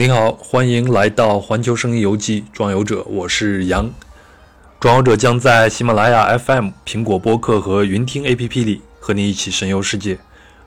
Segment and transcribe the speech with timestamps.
[0.00, 3.92] 您好，欢迎来到环球声音游记壮游者，我是杨。
[4.78, 10.16] 壮游者将在喜马拉雅 FM、苹果播客和云听 APP 里和您一起神游世界。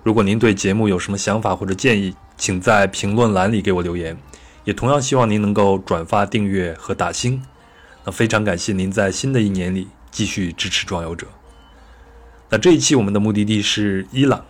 [0.04, 4.18] 如果您对节目有什么想法或者建议，请在评论栏里给我留言。
[4.66, 7.42] 也同样希望您能够转发、订阅和打星。
[8.04, 11.26] 那非常感谢您在新的一年里继续支持壮游者。
[12.50, 14.44] 那这一期我们的目的地是伊朗。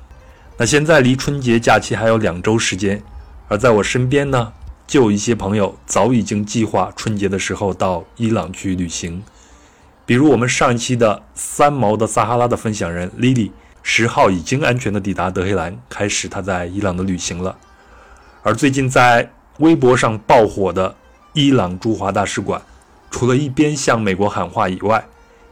[0.57, 2.99] 那现在离春节假期还有两周时间，
[3.47, 4.51] 而在我身边呢。
[4.91, 9.23] 就有一些朋友早已经计划春节的时候到伊朗去旅行，
[10.05, 13.51] 比如我们上一期的三毛的撒哈拉的分享人 Lily，
[13.81, 17.55] 十号已经安全的抵达德黑兰，开始他在伊朗的旅行了。
[18.43, 20.93] 而最近在微博上爆火的
[21.31, 22.61] 伊朗驻华大使馆，
[23.09, 25.05] 除了一边向美国喊话以外，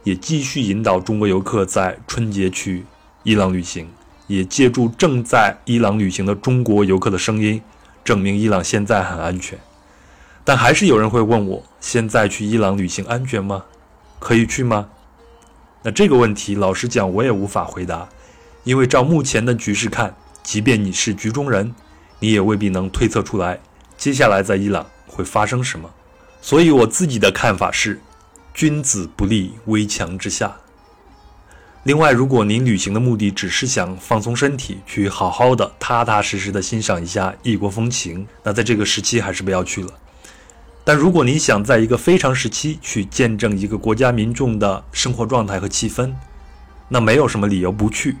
[0.04, 2.84] 也继续引导中国游客在春节去
[3.22, 3.88] 伊朗旅行，
[4.26, 7.62] 也借助正在伊朗旅行的中国游客的声音。
[8.04, 9.58] 证明伊朗现在很安全，
[10.44, 13.64] 但还是有人会问我：现在去伊朗旅行安全吗？
[14.18, 14.88] 可以去吗？
[15.82, 18.08] 那这个问题，老实讲，我也无法回答，
[18.64, 21.74] 因为照目前的局势看，即便你是局中人，
[22.18, 23.58] 你也未必能推测出来
[23.96, 25.88] 接下来在伊朗会发生什么。
[26.42, 27.98] 所以我自己的看法是：
[28.52, 30.59] 君子不立危墙之下。
[31.84, 39.90] 另外，如果您旅行的目的只是想放松身体，去好好的、踏踏实实的欣赏一下异国风情，那在这个时期还是不要去了。
[40.84, 46.12] 但如果你想在一个非常时期去见证一个国家民众的生活状态和气氛，
[46.86, 48.16] 那没有什么理由不去。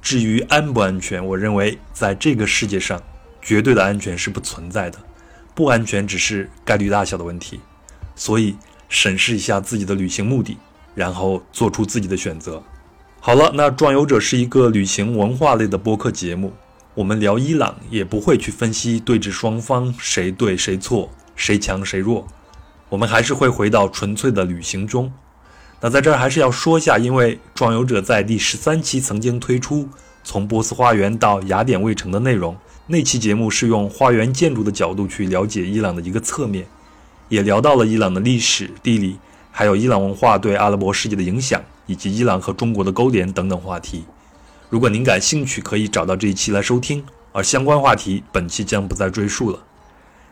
[0.00, 3.02] 至于安不安全，我认为在这个世界上，
[3.42, 4.98] 绝对的安全是不存在的，
[5.52, 7.58] 不安全只是概率大小的问题。
[8.14, 8.54] 所以，
[8.88, 10.56] 审视一下自己的旅行目的，
[10.94, 12.62] 然后做出自己的选择。
[13.26, 16.52] 好了，那壮游者是一个旅行文化类的播客节目。
[16.92, 22.26] 我们聊伊朗，也不会去分析对峙双方谁对谁错，谁强谁弱。
[22.90, 25.10] 我们还是会回到纯粹的旅行中。
[25.80, 29.88] 那在这儿还是要说一下，因为壮游者在第十三期曾经推出
[30.22, 32.54] 从波斯花园到雅典卫城的内容，
[32.88, 36.66] 那期节目是用花园建筑的角度去了解伊朗的一个侧面，
[37.30, 39.16] 也聊到了伊朗的历史、地理，
[39.50, 41.62] 还有伊朗文化对阿拉伯世界的影响。
[41.86, 44.04] 以及伊朗和中国的勾连等等话题，
[44.70, 47.04] 如果您感兴趣，可以找到这一期来收听。
[47.32, 49.58] 而相关话题，本期将不再赘述了。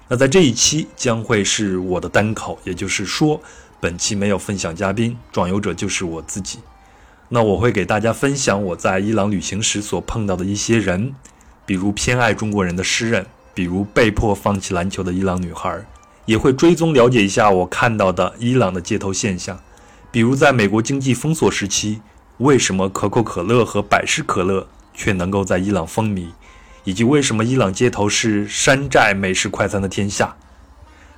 [0.08, 3.40] 那在这一期将会是我的单口，也就是说，
[3.80, 6.60] 本期没有分享嘉宾，壮游者就是我自己。
[7.28, 11.14] 那我会给大家分享我在伊朗旅行时所碰到的一些人，
[11.66, 15.84] 比如偏爱中国人的诗人，比如被迫放弃篮球的伊朗女孩，
[16.26, 19.58] 也会追踪了解一下我看到的伊朗的街头现象。
[20.12, 22.02] 比如，在美国经济封锁时期，
[22.36, 26.26] 为什么可口可乐和百事可乐却能够在伊朗风靡？
[26.84, 30.36] 以及为什么伊朗街头是山寨美式快餐的天下？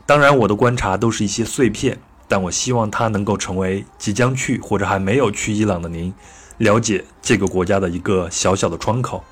[0.06, 6.15] 当然，我的观察都是一些碎片，但我希望它能够成为即将去或者还没有去伊朗的您
[6.59, 9.25] 了解这个国家的一个小小的窗口，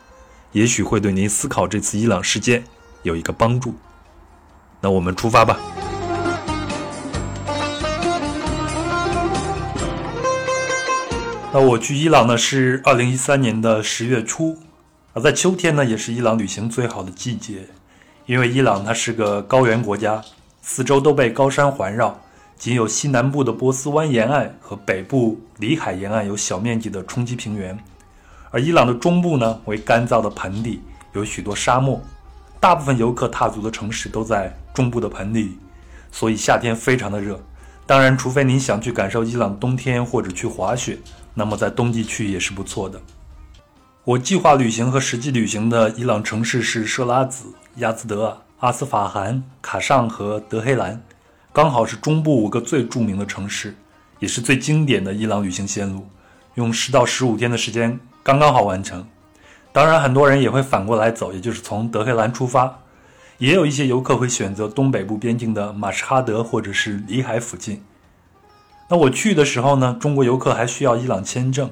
[0.51, 2.65] 也许会对您思考这次伊朗事件
[3.05, 3.77] 有一个帮助。
[4.81, 5.61] 那我们出发吧。
[11.55, 14.57] 那我去伊朗呢，是二零一三年的十月初，
[15.13, 17.67] 而在秋天呢，也是伊朗旅行最好的季节，
[18.25, 20.23] 因为伊朗它是个高原国家，
[20.63, 22.19] 四周都被高山环绕，
[22.57, 27.79] 仅有西南部的波斯湾沿岸和北部里海沿岸有小面积的冲积平原，
[28.51, 30.81] 而伊朗的中部呢为干燥的盆地，
[31.13, 32.01] 有许多沙漠，
[32.61, 35.59] 大部分游客踏足的城市都在中部的盆地，
[36.11, 37.39] 所以夏天非常的热。
[37.85, 40.97] 当然，除非您想去感受伊朗冬天或者去滑雪。
[41.35, 43.01] 那么在冬季去也是不错的。
[44.05, 47.45] 我计划旅行和实际旅行的伊朗城市是设拉子、
[47.77, 51.01] 亚兹德、阿斯法罕、卡尚和德黑兰，
[51.53, 53.77] 刚好是中部五个最著名的城市，
[54.19, 56.07] 也是最经典的伊朗旅行线路，
[56.55, 59.07] 用十到十五天的时间刚刚好完成。
[59.73, 62.81] 当然，很多人也会反过来走，也就是从德黑兰出发，
[63.39, 67.83] 也有一些游客会选择东北部边境的马什哈德或者是里海附近。
[68.93, 71.71] 那我去的时候呢，中国游客还需要伊朗签证，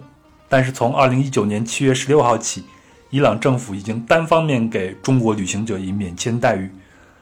[0.49, 2.65] 但是从二零一九年七月十六号起，
[3.11, 6.71] 伊朗政府已经单方面给中国旅行者以免签待遇。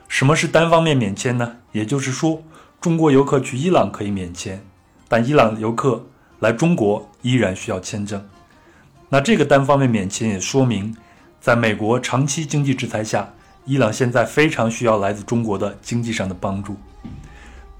[0.07, 1.57] 什么是单方面免签呢？
[1.73, 2.41] 也就是说，
[2.79, 4.63] 中国游客去伊朗可以免签，
[5.09, 6.05] 但伊朗游客
[6.39, 8.25] 来中国依然需要签证。
[9.09, 10.95] 那这个单方面免签也说明，
[11.41, 13.33] 在美国长期经济制裁下，
[13.65, 16.77] 伊朗现在非常需要来自中国的经济上的帮助。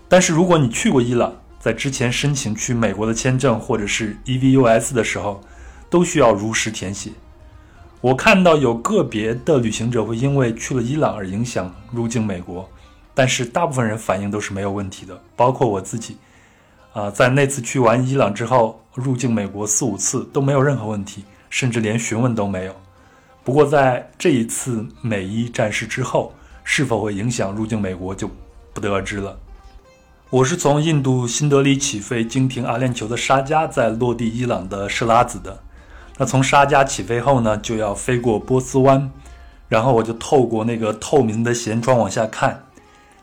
[0.09, 5.41] 但是如果你去过伊朗，在之前申请去美国的签证或者是 EVUS 的时候，
[5.89, 7.11] 都需要如实填写。
[8.01, 12.69] 我看到有个别的旅行者会因为去了伊朗而影响入境美国，
[13.13, 16.17] 但是大部分人反应都是没有问题的，包括我自己。
[16.93, 22.75] 啊，在那次去完伊朗之后，入境美国四五次都没有任何问题，甚至连询问都没有。
[23.43, 26.33] 不过在这一次美伊战事之后，
[26.63, 28.29] 是否会影响入境美国就
[28.73, 29.37] 不得而知了。
[30.31, 35.59] 我是从印度新德里起飞，经停阿联酋的沙加，再落地伊朗的设拉子的。
[36.19, 39.09] 那从沙加起飞后呢，就要飞过波斯湾，
[39.67, 42.63] 然后我就透过那个透明的舷窗往下看，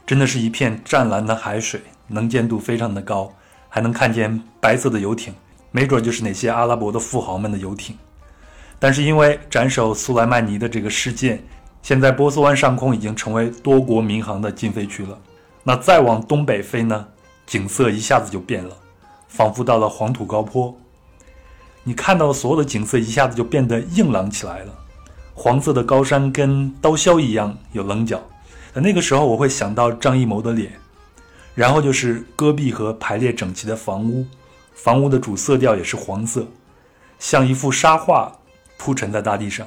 [0.05, 3.33] 真的是一片湛蓝的海水，能见度非常的高。
[3.69, 5.33] 还能看见白色的游艇，
[5.71, 7.97] 没准就是那些阿拉伯的富豪们的游艇。
[8.81, 11.45] 但是因为斩首苏莱曼尼的这个事件，
[11.83, 15.17] 现在波斯湾上空已经成为多国民航的禁飞区了。
[15.69, 17.09] 那再往东北飞呢，
[17.45, 18.77] 景色一下子就变了，
[19.27, 20.73] 仿佛到了黄土高坡。
[21.83, 24.73] 你看到的所有的景色一下子就变得硬朗起来了，
[25.35, 28.23] 黄色的高山跟刀削一样有棱角。
[28.75, 30.71] 那个时候我会想到张艺谋的脸。
[31.57, 34.25] 然后就是戈壁和排列整齐的房屋，
[34.75, 36.47] 房屋的主色调也是黄色，
[37.19, 38.31] 像一幅沙画
[38.77, 39.67] 铺陈在大地上。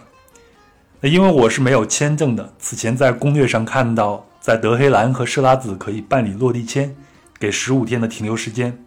[1.01, 6.95] 那因为我是没有签证的，此前在攻略上看到，在德黑兰和设拉子可以办理落地签，
[7.37, 8.77] 给十五天的停留时间，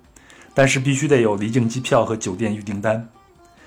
[0.54, 3.08] 但是必须得有离境机票和酒店预订单。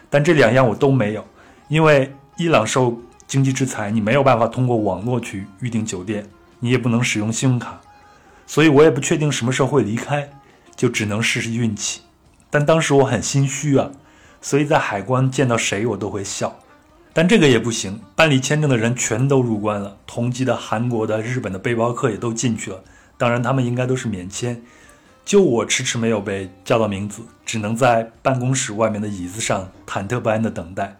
[0.09, 1.25] 但这两样我都没有，
[1.67, 6.27] 因为伊朗受经济制裁，你没有办法通过网络去预订酒店，
[6.59, 7.79] 你也不能使用信用卡。
[8.47, 10.29] 所以我也不确定什么时候会离开，
[10.75, 12.01] 就只能试试运气。
[12.49, 13.89] 但当时我很心虚啊，
[14.41, 16.59] 所以在海关见到谁我都会笑。
[17.17, 22.83] 但这个也不行，办理签证的人全都入关了，同机的韩国的、日本的背包客也都进去了。
[23.17, 24.61] 当然他们应该都是免签，
[25.23, 30.97] 就我迟迟没有被叫到名字，只能在办公室外面的椅子上忐忑不安地等待。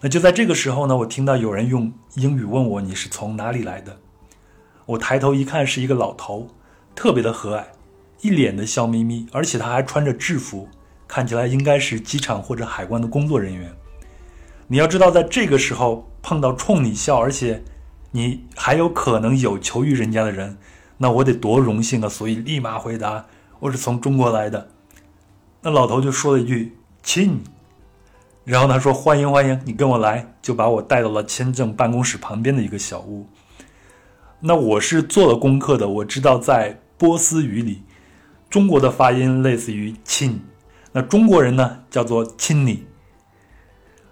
[0.00, 3.98] 那就在这个时候呢，我听到有人用英语问我：“你是从哪里来的？”
[4.86, 6.48] 我抬头一看，是一个老头，
[6.94, 7.64] 特别的和蔼，
[8.22, 10.66] 一脸的笑眯眯，而且他还穿着制服，
[11.06, 13.70] 看起来应该是机场或者海关的工作人员。
[14.72, 17.64] 你要知道，在这个时候碰到冲你笑，而且
[18.12, 20.56] 你还有可能有求于人家的人，
[20.98, 22.08] 那我得多荣幸啊！
[22.08, 23.26] 所以立马回答
[23.58, 24.70] ：“我是从中国来的。”
[25.62, 27.42] 那老头就说了一句：“亲。”
[28.46, 33.26] 然后他说：“欢迎欢迎，你跟我来。”就把我带到了签证办公室旁边的一个小屋。
[34.38, 37.82] 那我是做了功课的，我知道在波斯语里，
[38.48, 40.40] 中国的发音类似于“亲”，
[40.92, 42.86] 那中国人呢叫做“亲你”。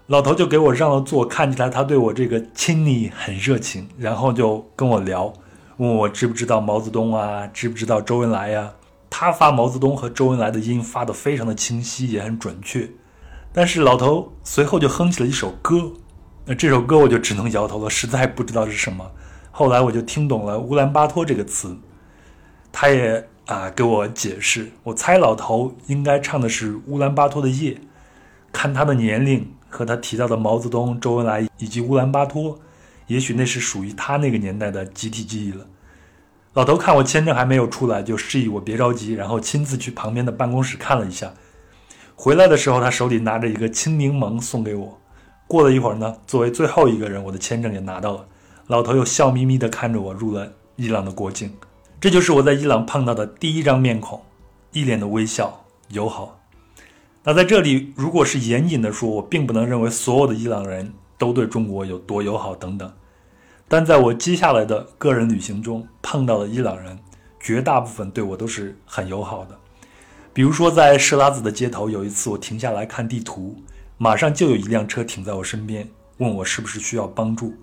[0.09, 5.31] 老头就给我让了座，看起来他对我这个“亲昵”很热情，然后就跟我聊，
[5.77, 8.73] 问我知不知道毛泽东啊，知不知道周恩来呀？
[9.07, 12.89] 他发毛泽东和周恩来的音发的非常的清晰，也很准确。
[13.53, 15.91] 但是老头随后就哼起了一首歌，
[16.45, 19.11] 那这首歌我就只能摇头了，实在不知道是什么。
[19.51, 21.77] 后来我就听懂了乌兰巴托这个词，
[22.71, 24.71] 他也啊给我解释。
[24.81, 27.79] 我猜老头应该唱的是乌兰巴托的夜。
[28.51, 32.59] 看他的年龄和他提到的毛泽东、周恩来以及乌兰巴托，
[33.07, 35.65] 也许那是属于他那个年代的集体记忆了。
[36.53, 41.31] 老头看我签证还没有出来，就示意我别着急，然后亲自去旁边的办公室看了一下。
[42.15, 44.99] 回来的时候，他手里拿着一个青柠檬送给我。
[45.47, 48.25] 过了一会儿呢，作为最后一个人，我的签证也拿到了。
[48.67, 51.53] 老头又笑眯眯地看着我入了伊朗的国境，
[52.01, 54.21] 这就是我在伊朗碰到的第一张面孔，
[54.73, 56.38] 一脸的微笑友好。
[57.23, 62.91] 那在这里，如果是严谨的说，我并不能认为所有的伊朗人都对中国有多友好等等。
[63.67, 66.97] 但在我接下来的个人旅行中碰到的伊朗人，
[67.39, 69.59] 绝大部分对我都是很友好的。
[70.33, 73.57] 比如说在设拉子的街头，有一次我停下来看地图，
[73.97, 77.53] 马上就有一辆车停在我身边，问我是不是需要帮助。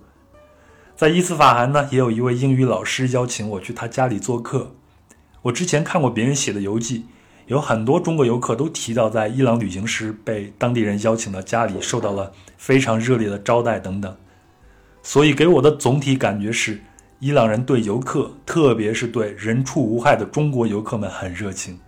[0.94, 4.74] 在伊斯法罕呢，也有一位英语老师邀请我去他家里做客。
[5.42, 7.06] 我之前看过别人写的游记，
[7.46, 14.16] 有很多中国游客都提到在伊朗旅行时被当地人邀请到家里，受到了非常热烈的招待等等。
[15.00, 16.80] 所以给我的总体感觉是，
[17.20, 21.78] 伊朗人对游客，特别是对人畜无害的中国游客们很热情。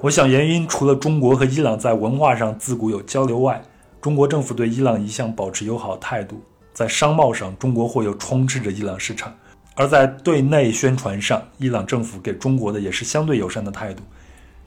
[0.00, 3.60] 我想原因除了中国和伊朗在文化上自古有交流外，
[4.00, 6.40] 中国政府对伊朗一向保持友好态度。
[6.72, 9.32] 在商贸上，中国货又充斥着伊朗市场；
[9.74, 14.02] 而在对内宣传上，伊朗政府给中国的也是相对友善的态度，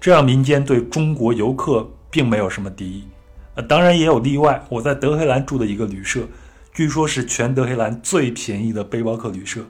[0.06, 3.08] 这让民间对中国游客并没有什么敌意。
[3.56, 4.64] 呃，当然也有例外。
[4.70, 6.28] 我在德黑兰住的一个旅社，
[6.72, 9.66] 据说是全德黑兰最便宜的背包客旅社。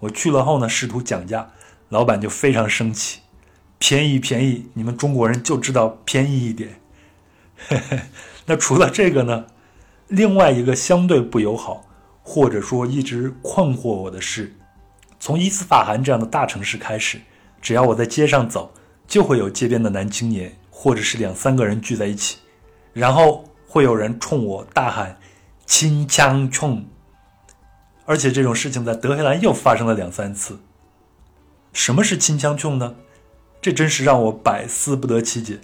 [0.00, 1.50] 我去了后呢，试图讲价，
[1.90, 3.20] 老板就非常生气
[3.78, 6.80] ：“便宜便宜，你们中国人就知道便宜一点。
[8.46, 9.44] ”那除了这个呢？
[10.08, 11.84] 另外一个相对不友好，
[12.22, 14.56] 或者说一直困惑我的是，
[15.20, 17.20] 从伊斯法罕这样的大城市开始，
[17.60, 18.72] 只要我在街上走，
[19.06, 22.38] 就会有街边的男青年，或者是两三个人聚在一起，
[22.92, 25.18] 然后会有人冲我大喊
[25.66, 26.84] “清枪冲”，
[28.06, 30.58] 而且这种事情在德黑兰又发生了两三次。
[31.72, 32.94] 什么是清枪冲呢？
[33.60, 35.58] 这真是让我百思不得其解。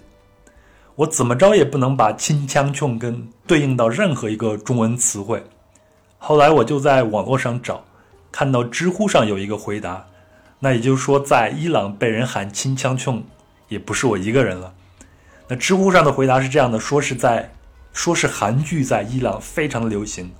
[0.95, 5.43] 我怎么着也不能把清枪冲跟对应到任何一个中文词汇。
[6.17, 7.83] 后来我就在网络上找。
[8.31, 10.07] 看到知乎上有一个回答，
[10.63, 13.23] 那也就是说，在伊朗被人喊“清枪冲”，
[13.67, 14.75] 也不是我一个人了。
[15.47, 17.51] 那知乎上的回答是这样的：说是在，
[17.93, 20.31] 说是韩剧在伊朗非常的流行，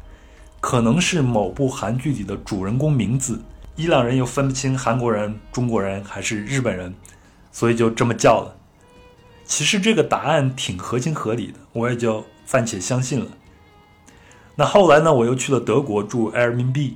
[0.59, 3.41] 可能是某部韩剧里的主人公名字，
[3.75, 6.93] 伊朗人又分不清韩国人、中国人还是日本人，
[7.51, 8.55] 所以就这么叫了。
[9.43, 13.25] 其实这个答案挺合情合理的，我也就暂且相信了。
[14.55, 16.93] 那后来呢，我又去了德国住 Airbnb。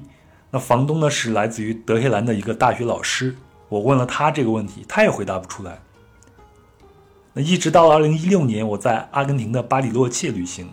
[0.55, 3.35] 那房东呢是来自于德黑兰的一个大学老师，
[3.67, 5.81] 我问了他这个问题，他也回答不出来。
[7.33, 10.69] 那一直到二零一六年，我在阿根廷的巴里洛切旅行，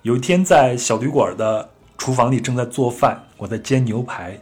[0.00, 4.40] 有一天在小旅馆的厨房里正在做饭，我在煎牛排，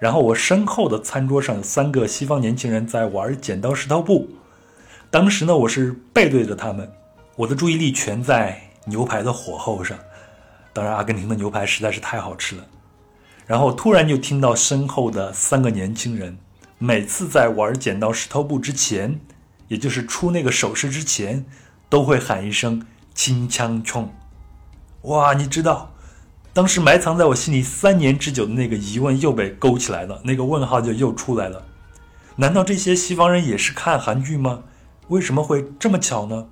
[0.00, 4.28] 然后我身后的餐桌上有三个西方年轻人在玩剪刀石头布，
[5.12, 6.90] 当时呢我是背对着他们，
[7.36, 9.96] 我的注意力全在牛排的火候上，
[10.72, 12.66] 当然阿根廷的牛排实在是太好吃了。
[13.48, 16.36] 然后突然就听到身后的三个年轻人，
[16.76, 19.18] 每次在玩剪刀石头布之前，
[19.68, 21.46] 也就是出那个手势之前，
[21.88, 24.12] 都会喊一声“清枪冲”。
[25.04, 25.94] 哇，你知道，
[26.52, 31.64] 当时埋藏在我心里三年之久的那个疑问又被勾起来了，那个问号就又出来了。
[32.36, 34.64] 难道这些西方人也是看韩剧吗？
[35.08, 36.48] 为什么会这么巧呢？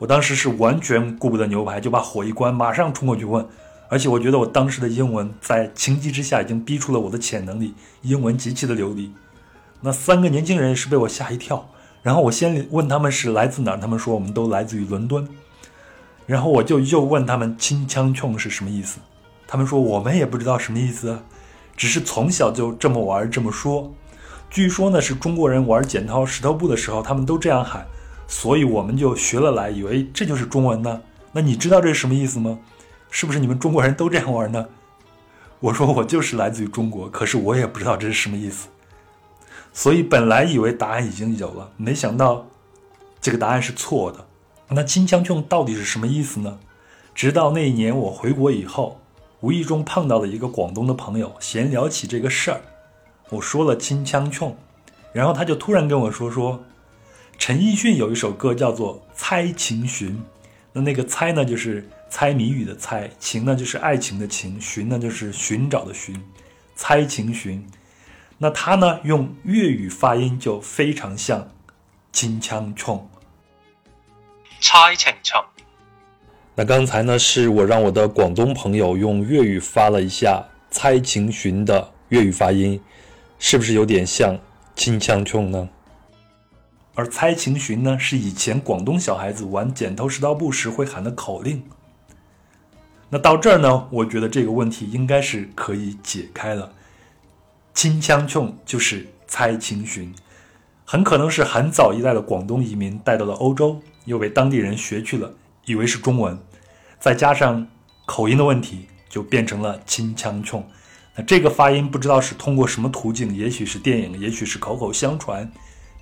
[0.00, 3.48] 我当时是完全顾不得牛排，就把火一关，马上冲过去问。
[3.90, 9.12] 而且我觉得我当时的英文在情急之下已经逼出了我的潜能力，英文极其的流利。
[9.80, 11.68] 那三个年轻人是被我吓一跳，
[12.00, 15.28] 然后我先问他们是来自哪，他们说我们都来自于伦敦。
[16.24, 19.00] 然后我就又问他们“清枪冲”是什么意思，
[19.48, 21.18] 他们说我们也不知道什么意思，
[21.76, 23.92] 只是从小就这么玩这么说。
[24.48, 27.84] 据说呢是中国人玩剪刀石头布的时候他们都这样喊，
[28.28, 31.00] 所以我们就学了来，以为这就是中文呢。
[31.32, 32.56] 那你知道这是什么意思吗？
[33.10, 34.68] 是不是你们中国人都这样玩呢？
[35.58, 38.68] 我说我就是来自于中国，可是我也不知道这是什么意思。
[39.72, 42.46] 所以本来以为答案已经有了，没想到
[43.20, 44.26] 这个答案是错的。
[44.68, 46.58] 那“金枪冲”到底是什么意思呢？
[47.14, 49.00] 直到那一年我回国以后，
[49.40, 52.60] 无意中碰到了一个广东的朋友，闲聊起这个事儿，
[53.28, 54.56] 我说了“金枪冲”，
[55.12, 56.64] 然后他就突然跟我说说，
[57.36, 60.10] 陈奕迅有一首歌叫做《猜情寻》，
[60.72, 61.86] 那那个“猜”呢，就是。
[62.10, 66.20] 猜谜语的猜，情呢就是爱情的情，寻呢就是寻找的寻，
[66.74, 67.64] 猜情寻。
[68.36, 71.48] 那它呢用粤语发音就非常像
[72.10, 73.08] 金枪冲，
[74.60, 75.40] 猜情冲。
[76.56, 82.78] 那刚才呢是我让我的广东朋友用粤语发了一下猜情寻的粤语发音，
[83.38, 84.36] 是不是有点像
[84.74, 85.68] 金枪冲呢？
[86.96, 91.62] 而猜情寻呢是以前广东小孩子玩剪头石头布时会喊的口令。
[93.12, 96.72] 那到这儿呢，我觉得这个问题应该是可以解开了。
[97.74, 100.14] 清腔穷就是猜情寻，
[100.84, 105.32] 很可能是很早一代的广东移民带到了欧洲，又被当地人学去了，
[105.64, 106.38] 以为是中文，
[107.00, 107.66] 再加上
[108.06, 110.64] 口音的问题，就变成了清腔穷。
[111.16, 115.50] 那这个发音不知道是通过什么途径，也许是电影，也许是口口相传，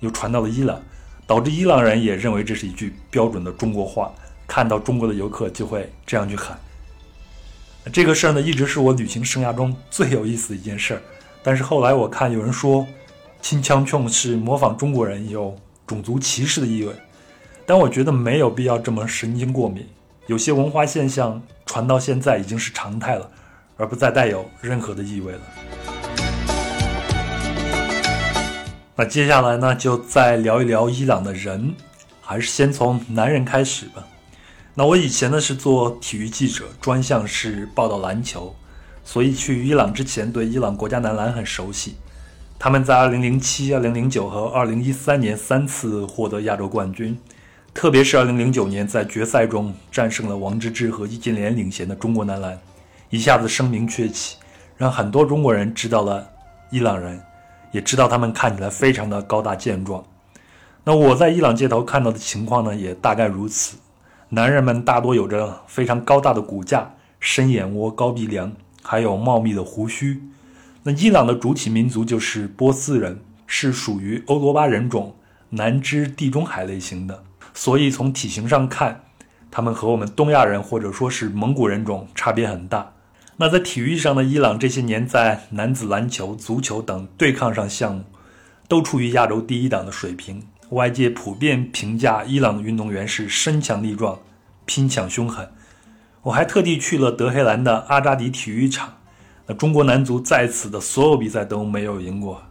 [0.01, 0.79] 又传到了伊朗，
[1.25, 4.11] 导致伊朗人也认为这是一句标准的中国话，
[4.47, 6.55] 看到中国的游客就会这样去喊。
[7.91, 11.01] 这个事儿呢，一直是我旅行生涯中最有意思的一件事儿。
[11.41, 12.85] 但是后来我看有人说，
[13.41, 15.55] 清枪冲是模仿中国人，有
[15.87, 16.93] 种族歧视的意味。
[17.65, 19.87] 但我觉得没有必要这么神经过敏。
[20.27, 23.29] 有些文化现象传到现在已经是常态了，
[23.77, 25.39] 而不再带有任何的意味了。
[28.95, 31.73] 那接下来呢，就再聊一聊伊朗的人，
[32.21, 34.05] 还是先从男人开始吧。
[34.75, 38.55] 那我以前呢是做体育记者，专项是报道篮球，
[39.03, 41.95] 所以去伊朗之前对伊朗国家男篮很熟悉。
[42.57, 47.17] 他们在2007、2009和2013年三次获得亚洲冠军，
[47.73, 52.57] 特别是2009年在决赛中战胜了王治郅和易建联领衔的中国男篮，
[53.09, 54.37] 一下子声名鹊起，
[54.77, 56.29] 让很多中国人知道了
[56.69, 57.21] 伊朗人，
[57.71, 60.03] 也知道他们看起来非常的高大健壮。
[60.83, 63.77] 那我在伊朗街头看到的情况呢，也大概如此。
[64.31, 70.21] 男人们大多有着非常高大的骨架、深眼窝、高鼻梁，还有茂密的胡须。
[70.83, 75.15] 那伊朗的主体民族就是波斯人，是属于欧罗巴人种
[75.49, 77.23] 南支地中海类型的，
[77.55, 79.01] 所以从体型上看，
[79.49, 82.93] 他们和我们东亚人或者说是蒙古人种差别很大。
[83.37, 88.03] 那在体育上呢，伊朗这些年在男子篮球、足球等对抗上项目，
[88.67, 90.43] 都处于亚洲第一档的水平。
[90.69, 94.19] 外界普遍评价伊朗的运动员是身强力壮、
[94.65, 95.49] 拼抢凶狠。
[96.23, 98.97] 我还特地去了德黑兰的阿扎迪体育场。
[99.47, 102.43] 那中国男足在此的所有比赛都没有赢过。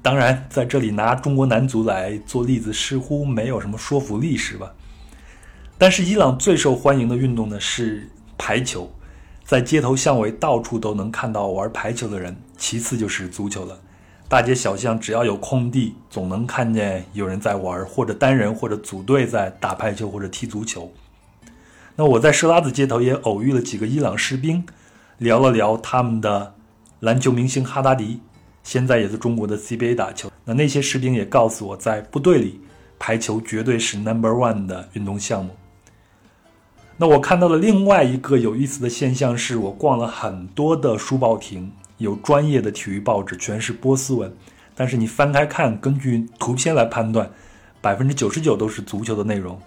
[0.00, 4.72] 当然，在这里拿中国男足来做例子，似乎没有什么说服力，是吧？
[5.76, 8.90] 但是伊朗最受欢迎的运动呢是排球，
[9.44, 12.36] 在街头巷尾到处都能看到玩排球的人。
[12.56, 13.78] 其次就是足球了，
[14.30, 20.92] 大街小巷只要有空地，总能看见有人在玩，或者单人或者组队在打排球或者踢足球。
[21.96, 24.64] 那我在设拉子街头也偶遇了几个伊朗士兵，
[25.18, 26.54] 聊了聊他们的
[27.00, 28.20] 篮球明星哈达迪。
[28.62, 30.30] 现在也在中国的 CBA 打球。
[30.44, 32.60] 那那些士兵也告诉我，在部队里，
[33.00, 35.56] 排球绝对是 Number One 的运动项目。
[36.98, 44.34] 那我看到了另外一个有意思的现象，是我逛了很多的书报亭，有专业的体育报纸，全是波斯文。
[44.74, 47.30] 但是你翻开看，根据图片来判断，
[47.82, 49.60] 百分之九十九都是足球的内容。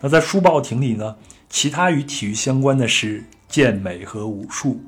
[0.00, 1.14] 那在书报亭里呢，
[1.48, 4.82] 其他与体育相关的是健美和武术。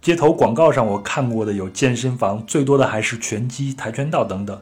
[0.00, 4.60] 街头广告上我看过的有健身房，最多的还是拳击、跆拳道等等。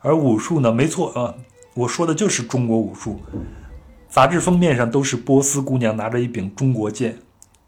[0.00, 0.72] 而武术呢？
[0.72, 1.34] 没错啊，
[1.74, 3.20] 我说的就是中国武术。
[4.08, 7.18] 杂志封面上都是波斯姑娘拿着一柄中国剑，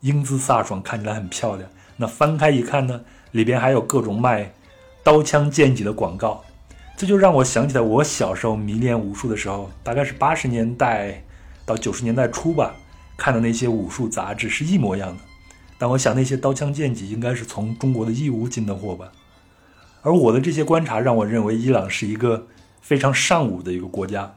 [0.00, 1.68] 英姿飒爽，看起来很漂亮。
[1.96, 4.52] 那翻开一看呢，里边还有各种卖
[5.02, 6.44] 刀枪剑戟的广告，
[6.96, 11.22] 这就让我想起来我小时候迷恋武术的时候，大概是八十年代
[11.64, 12.74] 到九十年代初吧，
[13.16, 15.22] 看的那些武术杂志是一模一样的。
[15.78, 19.10] 但我想，那些刀枪剑戟应该是从中国的义乌进的货吧。
[20.02, 22.46] 而我的这些观察让我认为，伊朗是一个
[22.80, 24.34] 非常尚武的一个国家。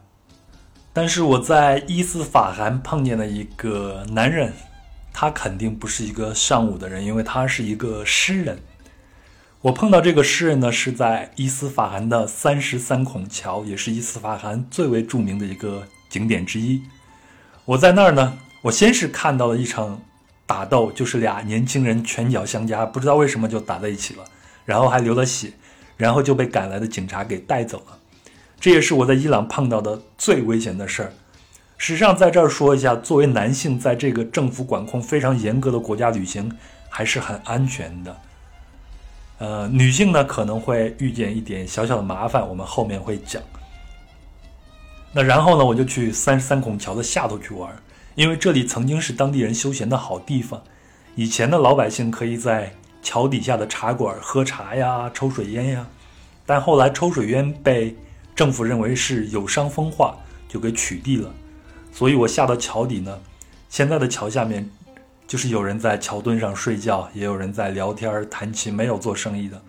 [0.92, 4.52] 但是我在伊斯法罕碰见了一个男人，
[5.18, 8.58] 他肯定不是一个尚武的人，因为他是一个诗人。
[9.62, 16.82] 我碰到这个诗人呢，是在伊斯法罕的三十三孔桥，也是伊斯法罕最为著名的一个景点之一。
[17.64, 20.02] 我在那儿呢，我先是看到了一场。
[20.48, 24.22] 打斗就是俩年轻人拳脚相加，不知道为什么就打在一起了，
[24.64, 25.50] 然后还流了血，
[25.96, 27.98] 然后就被赶来的警察给带走了。
[28.60, 31.12] 这也是我在伊朗碰到的最危险的事儿。
[31.78, 36.50] 实际上，在这儿说一下，作为男性，在这个政府管控非常严格的国家旅行
[36.88, 38.16] 还是很安全的。
[39.38, 43.42] 呃，女性呢可能会遇见一点小小的麻烦，我们后面会讲。
[45.12, 47.70] 那然后呢，我就去三十三孔桥的下头去玩。
[48.14, 50.62] 因为这里曾经是当地人休闲的好地方，
[51.14, 55.86] 以前的老百姓可以在桥底下的茶馆喝茶呀、抽水烟呀，
[56.46, 57.94] 但后来抽水烟被
[58.34, 60.16] 政府认为是有伤风化，
[60.48, 61.30] 就给取缔了。
[61.96, 63.18] 所以我下到桥底呢，
[63.70, 64.70] 现在的桥下面
[65.26, 69.62] 就是有人在桥墩上睡觉，也有人在聊天弹琴，没有做生意的。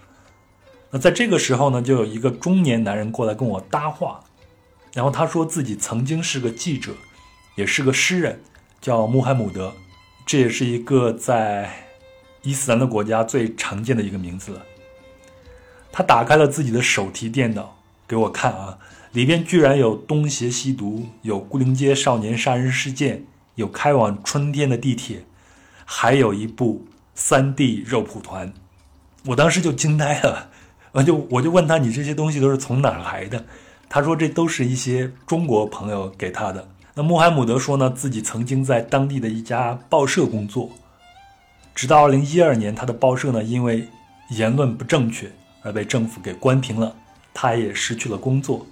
[0.91, 4.19] 那在这个时候呢，就有一个中年男人过来跟我搭话，
[4.93, 6.91] 然后他说自己曾经是个记者。
[7.55, 8.39] 也是个诗人，
[8.79, 9.73] 叫穆罕默德，
[10.27, 11.87] 这也是一个在
[12.43, 14.61] 伊斯兰的国家最常见的一个名字。
[15.91, 18.77] 他打开了自己的手提电脑给我看啊，
[19.11, 23.17] 里边居然有《东邪西毒》，有《牯岭街少年杀人事件》，
[23.55, 25.23] 有开往春天的地铁，
[25.85, 28.53] 还有一部三 D 肉蒲团。
[29.25, 30.49] 我当时就惊呆了，
[30.91, 33.45] 我就我就问他：“你这些东西都是从哪儿来的？”
[33.89, 40.69] 他说：“这都是一些中国朋友给他的。”那穆罕默德说呢，自己曾经在当地的一家报社工作，
[41.73, 43.87] 直到二零一二年，他的报社呢因为
[44.31, 46.95] 言论不正确而被政府给关停了，
[47.33, 48.65] 他也失去了工作。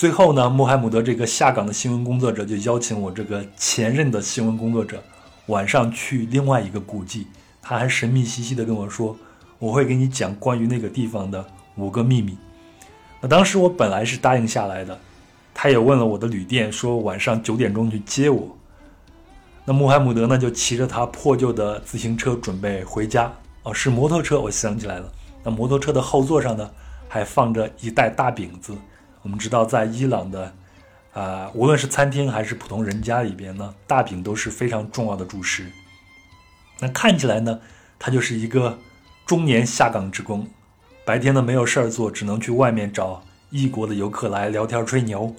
[0.00, 5.04] 最后呢，穆罕默德这个下岗的新闻工作者就邀请我这个前任的新闻工作者
[5.48, 7.26] 晚上去另外一个古迹，
[7.60, 9.14] 他还神秘兮兮的跟我说，
[9.58, 11.44] 我会给你讲关于那个地方的
[11.76, 12.38] 五个秘密。
[13.20, 14.98] 那当时我本来是答应下来的。
[15.52, 18.56] 他也问了我的旅店，说晚上九点钟去接我。
[19.66, 23.30] 那穆罕默德呢，就骑着他破旧的自行车准备回家。
[23.64, 25.12] 哦，是摩托车，我想起来了。
[25.42, 26.70] 那摩托车的后座上呢，
[27.06, 28.74] 还放着一袋大饼子。
[29.22, 30.54] 我们知道，在伊朗的，
[31.12, 35.70] 啊，无论是餐厅还是普通人家里边呢，大饼都是非常重要的主食。
[36.78, 37.60] 那看起来呢，
[37.98, 38.78] 他就是一个
[39.26, 40.48] 中年下岗职工，
[41.04, 43.22] 白天呢没有事儿做，只能去外面找。
[43.52, 45.34] 异国的游客来聊天吹牛，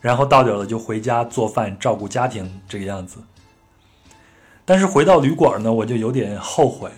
[0.00, 3.18] 然后到点了就回家做饭照顾家庭这个样子。
[4.64, 6.90] 但是回到旅馆呢，我就有点后悔。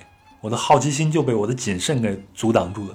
[0.43, 2.95] 我的好奇心就被我的谨慎给阻挡住了。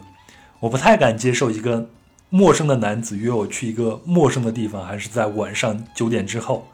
[0.61, 1.89] 我不太敢接受一个
[2.33, 6.65] 陌生的男子约我去一个陌生的地方，还是在晚上九点之后。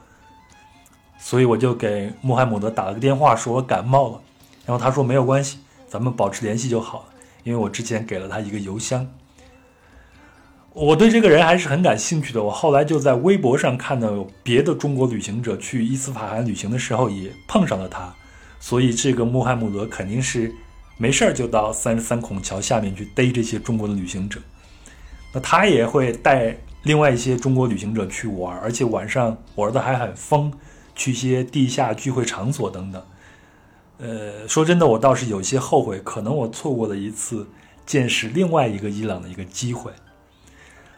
[1.20, 4.22] 所以我就给穆罕默德打了个电话，说我感冒了。
[4.68, 7.06] 然后他说没有关系，咱们保持联系就好了。
[7.44, 9.06] 因为我之前给了他一个邮箱。
[10.74, 12.44] 我对这个人还是很感兴趣的。
[12.44, 18.14] 我后来就在微博上看到有别的中国旅行者去伊斯法罕旅行的时候也碰上了他，
[18.60, 20.54] 所以这个穆罕默德肯定是
[20.98, 24.40] 没事儿就到三十三孔桥下面去逮这些中国的旅行者。
[25.34, 30.52] 那他也会带另外一些中国旅行者去玩，而且晚上玩的还很疯，
[30.96, 33.04] 去一些地下聚会场所等等。
[34.00, 37.48] 呃，说真的，我倒是有些后悔，可能我错过了一次
[37.86, 39.92] 见识另外一个伊朗的一个机会。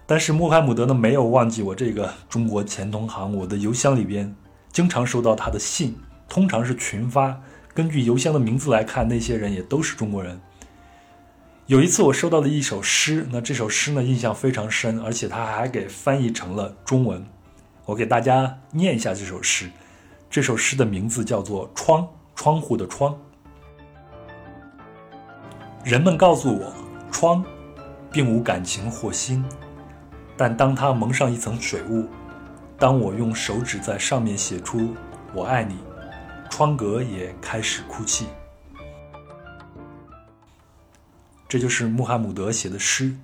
[0.05, 3.35] 但是穆罕默德呢，没有忘记我这个中国前同行。
[3.35, 4.35] 我的邮箱里边
[4.71, 5.95] 经常收到他的信，
[6.27, 7.39] 通常是群发。
[7.73, 10.39] 根据邮箱的名字来看，那些人也都是中国人。
[11.69, 17.23] 有一次我收到了一首诗，那这首诗呢印象非常深，而且他还给翻译成了中文。
[17.85, 19.69] 我给大家念一下这首诗。
[20.31, 22.01] 这首诗的名字叫做《窗》，
[22.33, 23.15] 窗户的窗。
[25.83, 26.73] 人们告诉我，
[27.11, 27.45] 窗
[28.11, 29.45] 并无感情或心。
[30.35, 32.07] 但当它蒙上一层水雾，
[32.79, 34.95] 当我用手指在上面写出
[35.35, 35.77] “我爱你”，
[36.49, 38.25] 窗格也开始哭泣。
[41.49, 43.17] 这就是穆罕默德写的诗。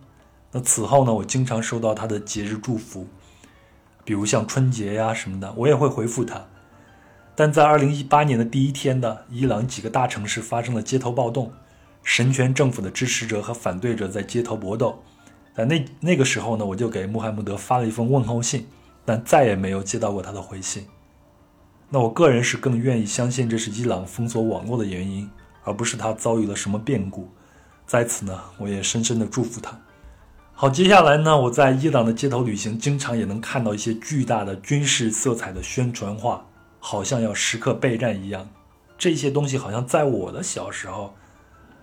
[0.51, 3.07] 那此后呢，我经常收到他的节日祝福，
[4.03, 6.47] 比如像春节呀什么的，我也会回复他。
[7.35, 11.53] 但在二零一八年的第一天呢，伊朗几个大城市发生了街头暴动，
[12.01, 15.03] 神权政府的支持者和反对者在街头搏斗。
[15.53, 18.65] 在那那个时候呢，我就给穆罕默德发了一封问候信，
[19.05, 20.87] 但再也没有接到过他的回信。
[21.89, 25.29] 那我个人是更愿意相信这是伊朗封锁网络的原因，
[25.63, 27.29] 而不是他遭遇了什么变故。
[27.85, 29.77] 在此呢，我也深深的祝福他。
[30.53, 36.45] 好，接下来呢，我在伊朗的街头旅行，经常也能看到一些巨大的军事色彩的宣传画，
[36.79, 38.47] 好像要时刻备战一样。
[38.97, 41.13] 这些东西好像在我的小时候，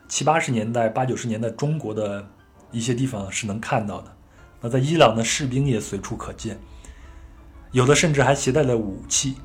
[0.08, 2.26] 七八十年代、八九十年代中国的。
[2.74, 4.10] 一些地方是能看到的，
[4.58, 6.58] 那在伊朗的士兵也随处可见，
[7.70, 9.36] 有的甚至还携带了武器。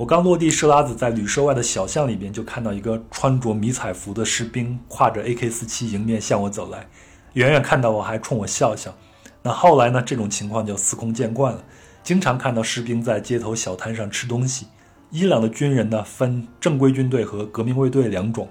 [0.00, 6.88] 我刚落地设拉子，在旅社外的小巷里边就看到一个穿着迷彩服的士兵，挎着 AK-47 迎面向我走来，
[7.34, 8.96] 远远看到我还冲我笑笑。
[9.42, 10.00] 那后来呢？
[10.00, 11.62] 这种情况就司空见惯了，
[12.02, 14.68] 经常看到士兵在街头小摊上吃东西。
[15.10, 18.48] 伊朗的军人呢，分正规军队和革命卫队两种。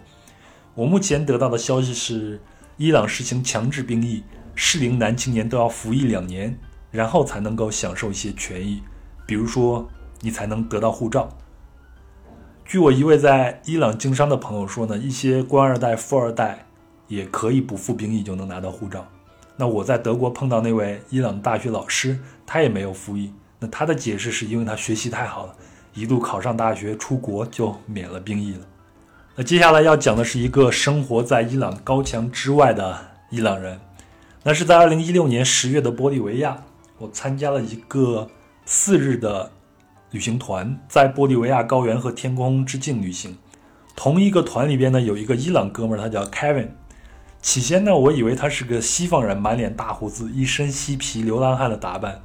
[0.75, 2.39] 我目前得到的消息是。
[2.77, 6.55] 伊朗实行强制兵役，适龄男青年都要服役两年，
[6.91, 8.83] 然后才能够享受一些权益，
[9.25, 9.89] 比如说
[10.21, 11.29] 你才能得到护照。
[12.65, 16.67] 据我一位在伊朗经商的朋友说呢，一些官二代、富二代
[17.07, 19.07] 也可以不服兵役就能拿到护照。
[19.57, 23.33] 那我在德国碰到那位伊朗大学老师，他也没有服役。
[23.59, 25.55] 那他的解释是因为他学习太好了，
[25.93, 28.65] 一路考上大学，出国就免了兵役了。
[29.35, 32.97] 那接下来要讲的是一个生活在伊朗高墙之外的
[33.31, 33.79] 伊朗人。
[34.43, 36.63] 那是在二零一六年十月的玻利维亚，
[36.97, 38.29] 我参加了一个
[38.65, 39.51] 四日的
[40.11, 43.37] 旅行团，在玻利维亚高原和天空之境旅行。
[43.95, 46.69] 同一个团里边呢，有一个伊朗哥们儿，他叫 Kevin。
[47.41, 52.21] 起先呢，我以为他是个西方人，满脸大胡子，一身西皮流浪汉的打扮。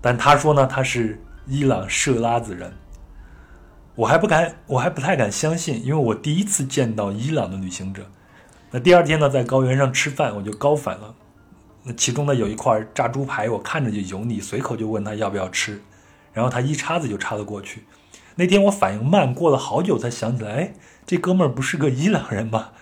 [0.00, 2.72] 但他说呢，他是伊朗设拉子人。
[3.94, 8.04] 我还不敢，我还不太敢相信，因为我第一次见到伊朗的旅行者。
[8.70, 11.14] 那第二天呢，在高原上吃饭，我就高反了。
[11.84, 15.80] 那其中呢，有一块炸猪排，我看着就油腻，随口就问他要不要吃，
[16.34, 17.84] 然后他一叉子就插了过去。
[18.34, 20.74] 那天我反应慢，过了好久才想起来，哎，
[21.06, 22.72] 这哥们儿不是个伊朗人吗？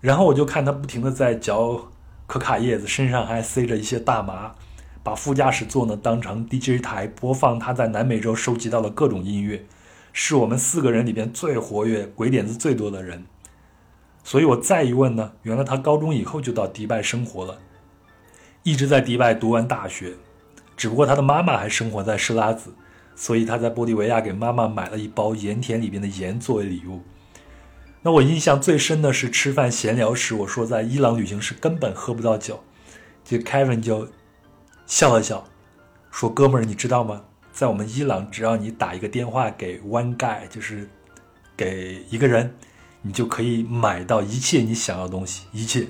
[0.00, 1.88] 然后我就看他不停的在嚼
[2.26, 4.56] 可卡叶子，身上还塞着一些大麻，
[5.02, 9.64] 把副驾驶座呢当成 DJ 台，播放他在南美洲收集到的各种音乐。
[10.12, 13.24] 是我们四个人里边最活跃、鬼点子最多的人，
[14.22, 17.58] 所以我再一问呢，原来他高中以后就到迪拜生活了，
[18.62, 20.14] 一直在迪拜读完大学，
[20.82, 22.74] 只不过他的妈妈还生活在施拉子，
[23.14, 27.02] 所以他在玻利维亚给妈妈买了一包盐田里边的盐作为礼物。
[28.02, 32.64] 那我印象最深的是吃饭闲聊时，我说在伊朗旅行时根本喝不到酒，
[33.24, 34.08] 这 Kevin 就
[34.84, 35.44] 笑了笑，
[36.10, 40.90] 说：“哥们儿，你知道吗？”在我们伊朗，只要你打一个电话给 One Guy，就是
[41.56, 42.56] 给一个人，
[43.02, 45.86] 你就可以买到一切你想要的东西，一切。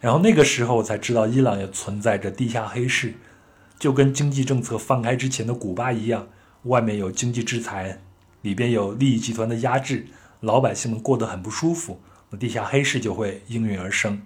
[0.00, 3.12] 然后那个时候我才知道，伊朗也存在着地下黑市，
[3.84, 6.26] 就跟经济政策放开之前的古巴一样，
[6.62, 8.00] 外面有经济制裁，
[8.40, 10.06] 里边有利益集团的压制，
[10.40, 14.22] 老百姓们过得很不舒服，那地下黑市就会应运而生。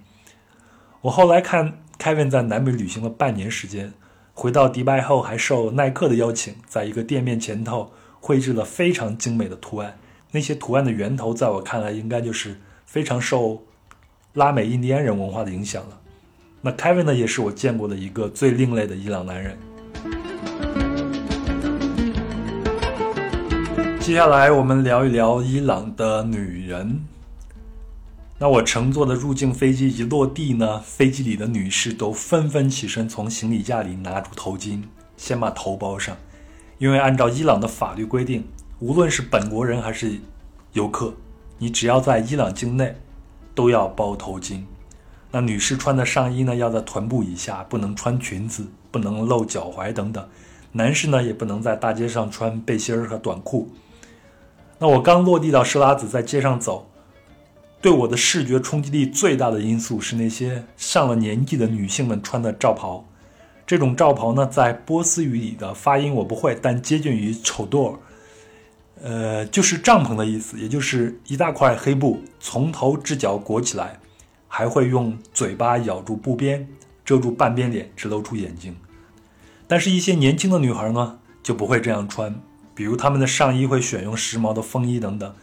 [1.01, 3.91] 我后来看 Kevin 在南美旅行了半年时间，
[4.33, 7.91] 回到迪拜后还受耐克的邀请，在一个店面前头
[8.21, 9.99] 绘制了非常精美的图案。
[10.31, 13.65] 那些图案的源头，在我看来，应该就是非常受
[14.31, 15.99] 拉美印第安人文化的影响了。
[16.61, 19.57] 那 Kevin 呢，也是我见过的一个最另类的伊朗男人。
[24.01, 26.99] 接下来我们聊一聊伊朗的女人。
[28.37, 34.81] 那我乘坐的入境飞机一落地呢，飞机里的女士都纷纷起身，从行李架里拿出头巾，
[35.15, 36.17] 先把头包上，
[36.77, 38.43] 因为按照伊朗的法律规定。
[38.79, 40.19] 无论是本国人还是
[40.73, 41.13] 游客，
[41.57, 42.95] 你只要在伊朗境内，
[43.53, 44.61] 都要包头巾。
[45.31, 50.27] 那女士穿的上衣呢，要在臀部以下，不能穿裙子，不能露脚踝等等。
[50.71, 53.69] 男士呢，也不能在大街上穿背心儿和短裤。
[54.79, 56.87] 那我刚落地到设拉子，在街上走，
[57.81, 63.05] 对我的视觉冲击力最大的因素是那些上了年纪的女性们穿的罩袍。
[63.67, 67.95] 这种罩袍呢，在波斯语里的发音我不会，但接近于丑垛。
[69.01, 73.99] 呃，就是帐篷的意思，也就是一大块黑布从头至脚裹起来，
[74.49, 76.67] 还会用嘴巴咬住布边，
[77.05, 78.75] 遮住半边脸，只露出眼睛。
[79.67, 82.35] 但是，一些年轻的女孩呢，就不会这样穿，
[82.73, 85.33] 比如她们的上衣会选用时髦的风衣等等，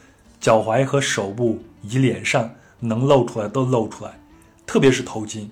[0.41, 4.21] 脚踝和手部以及脸上能露出来都露出来，
[4.67, 5.47] 特别是头巾。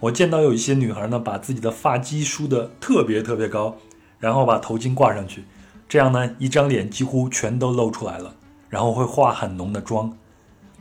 [0.00, 3.76] 我见到有一些女孩呢，把自己的发髻梳得特别特别高，
[4.18, 5.44] 然后把头巾挂上去。
[5.88, 8.34] 这样呢，一张脸几乎全都露出来了，
[8.68, 10.12] 然后会化很浓的妆。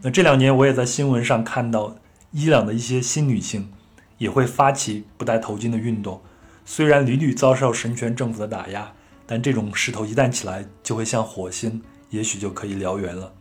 [0.02, 1.96] 那这两年我也在新闻上看到，
[2.38, 3.72] 伊朗的一些新女性
[4.18, 6.22] 也会发起不戴头巾的运动。
[6.66, 8.92] 虽然屡屡遭受神权政府的打压，
[9.26, 13.32] 但这种势头一旦起来，就会像火星，也许就可以燎原了。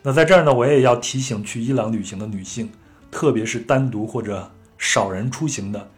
[0.00, 2.70] 那在这儿呢，我也要提醒去伊朗旅行的女性，
[3.10, 5.90] 特别是单独或者少人出行的，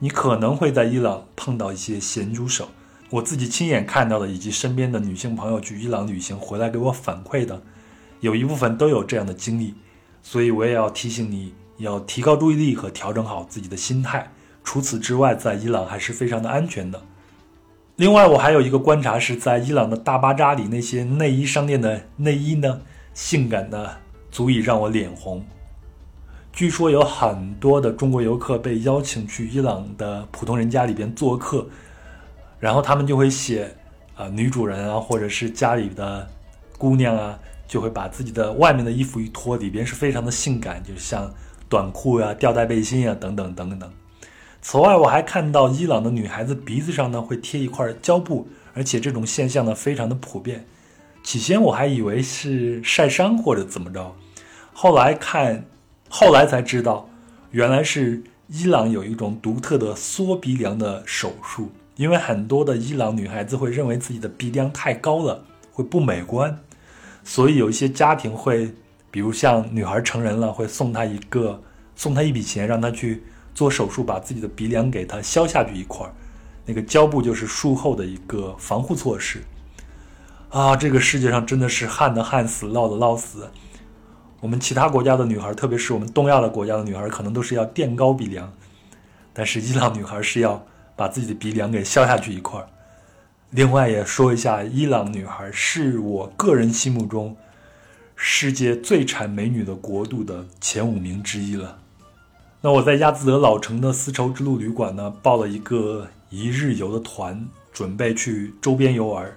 [0.00, 2.70] 你可能会在伊朗碰到一些咸猪手。
[3.10, 7.62] 我自己亲眼看到的，以及身边的女性朋友去伊朗旅行回来给我反馈的，
[8.18, 9.76] 有一部分都有这样的经历，
[10.22, 14.30] 所以我也要提醒你，要提高注意力和调整好自己的心态。
[14.62, 17.02] 除此之外，在伊朗还是非常的安全的。
[17.96, 22.80] 另外，我还有一个观察是在伊朗的大巴扎里，那些内衣商店的内衣呢，
[23.14, 23.98] 性感的
[24.30, 25.44] 足以让我脸红。
[26.52, 31.66] 据说有很多的中国游客被邀请去伊朗的普通人家里边做客。
[32.58, 33.74] 然后他们就会写，
[34.14, 36.28] 啊，女主人啊，或者是家里的
[36.76, 37.38] 姑娘啊，
[37.70, 41.32] 就会把自己的外面的衣服一脱，里边是非常的性感，就像
[41.68, 43.88] 短裤呀、吊带背心呀等等等等。
[44.60, 50.66] 此外，我还看到伊朗的女孩子鼻子上呢会贴一块胶布，而且这种现象呢非常的普遍。
[51.22, 54.16] 起先我还以为是晒伤或者怎么着，
[54.72, 55.64] 后来看，
[56.08, 57.08] 后来才知道，
[57.52, 61.70] 原来是伊朗有一种独特的缩鼻梁的手术。
[61.94, 66.58] 因为很多的伊朗女孩子会认为自己的鼻梁太高了，会不美观，
[67.22, 68.74] 所以有一些家庭会，
[69.10, 71.60] 比如像女孩成人了，会送她一个，
[71.94, 73.22] 送她一笔钱，让她去
[73.54, 76.12] 做手术，把自己的鼻梁给她削下去一块儿，
[76.66, 79.42] 那个胶布就是术后的一个防护措施。
[80.48, 83.48] 啊，这个世界上真的是旱的旱死，涝的涝死。
[84.40, 88.52] 我们其他国家的女孩，特别是我们东亚的国家的女孩，可能都是要垫高鼻梁，
[89.32, 90.64] 但是伊朗女孩是要。
[90.96, 92.68] 把自己的鼻梁给削下去一块儿。
[93.50, 97.36] 另外也说一下，伊朗女孩是我个人心目中
[98.14, 101.78] 世界最产美女的国度的前五名之一了。
[102.60, 109.28] 那我在亚兹德老城的丝绸之路旅馆呢，报了一个一日游的团，准备去周边游玩。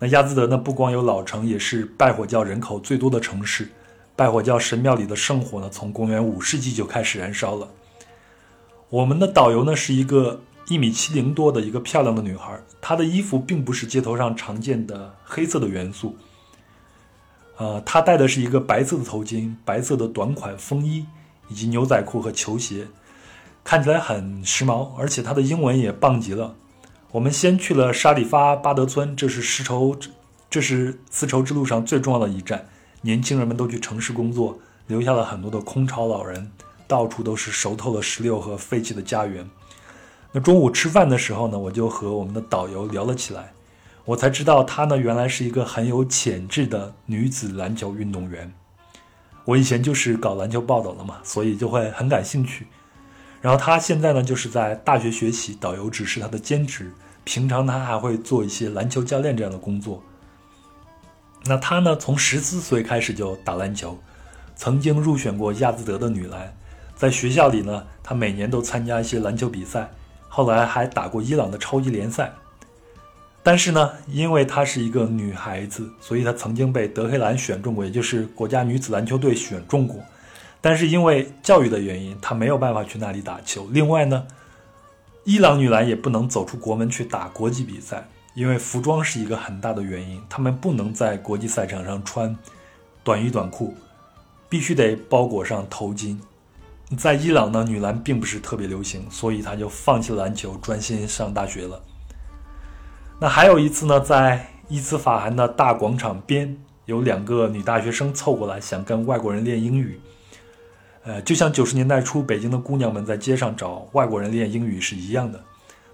[0.00, 3.68] 那亚兹德呢，不光有老城，也是拜火教人口最多的城市。
[4.16, 7.68] 拜火教神庙里的圣火呢，从公元五世纪就开始燃烧了。
[8.88, 10.40] 我们的导游呢，是一个。
[10.68, 16.16] 一米七零多的一个漂亮的女孩，她的衣服并不是街头上常见的黑色的元素。
[17.56, 21.06] 呃，她戴的是一个白色的头巾、白色的短款风衣
[21.48, 22.88] 以及牛仔裤和球鞋，
[23.62, 26.56] 看起来很时髦，而且她的英文也棒极了。
[27.12, 29.96] 我们先去了沙里发巴德村，这是丝绸，
[30.50, 32.66] 这是丝绸之路上最重要的一站。
[33.02, 36.50] 年轻人们都去城市工作，留下了很多的空巢老人，
[36.88, 39.48] 到处都是熟透的石榴和废弃的家园。
[40.32, 43.52] 那中午吃饭的时候呢，我就和我们的导游聊了起来，
[44.04, 48.52] 我才知道她呢原来是一个很有潜质的女子篮球运动员。
[49.44, 52.66] 我以前就是搞篮球报道的嘛，所以就会很感兴趣。
[53.40, 56.92] 然后她现在呢就是在大学学习，导游只是她的兼职，
[57.24, 60.02] 平常她还会做一些篮球教练这样的工作。
[61.44, 63.96] 那她呢，从十四岁开始就打篮球，
[64.56, 66.52] 曾经入选过亚兹德的女篮。
[66.96, 69.92] 在学校里呢，她每年都参加一些篮球比赛，
[70.36, 72.30] 后来还打过伊朗的超级联赛。
[73.42, 79.96] 但是呢，因为她是一个女孩子，所以她曾经被德黑兰选中过，也就是国家女子篮球队选中过。
[80.60, 83.66] 但是因为教育的原因，她没有办法去那里打球。
[83.70, 84.26] 另外呢，
[85.24, 88.06] 伊朗女篮也不能走出国门去打国际比赛。
[88.34, 92.36] 因为服装是一个很大的原因，她们不能在国际赛场上穿
[93.02, 93.74] 短衣短裤，
[94.50, 96.18] 必须得包裹上头巾。
[96.94, 101.82] 在伊朗呢，女篮并不是特别流行，所以他就放弃了篮球，专心上大学了。
[103.18, 110.00] 那还有一次呢，在伊斯法罕的大广场边，有两个女大学生凑过来，想跟外国人练英语。
[111.02, 115.42] 呃，就像九十年代初北京的姑娘们在街上找外国人练英语是一样的。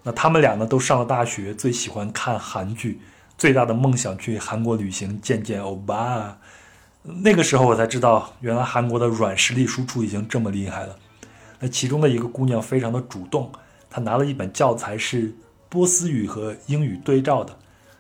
[0.02, 3.00] 那他们俩呢，都上了大学，最喜欢看韩剧，
[3.38, 6.38] 最大的梦想去韩国旅行见见欧巴。
[7.02, 10.96] 那个时候我才知道，原来韩国的软实力输出已经这么厉害了。
[11.58, 13.50] 那其中的一个姑娘非常的主动，
[13.90, 15.34] 她拿了一本教材是
[15.68, 17.56] 波斯语和英语对照的，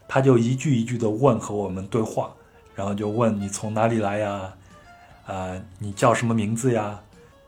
[0.06, 2.32] 她就一句一句的问和我们对话，
[2.74, 4.52] 然后就问你从哪里来呀？
[5.26, 7.00] 啊，你叫什么名字呀？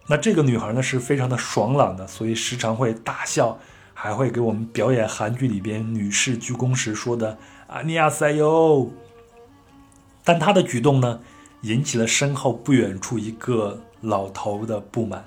[0.06, 3.58] 那这个女孩呢是非常的爽朗的，所以时常会大笑。
[3.96, 7.38] 还会给我们表演韩剧里边女士鞠躬时说的
[7.68, 8.90] “啊尼亚塞哟”，
[10.24, 11.20] 但她的举动呢，
[11.64, 15.24] 引起了身后不远处一个老头的不满。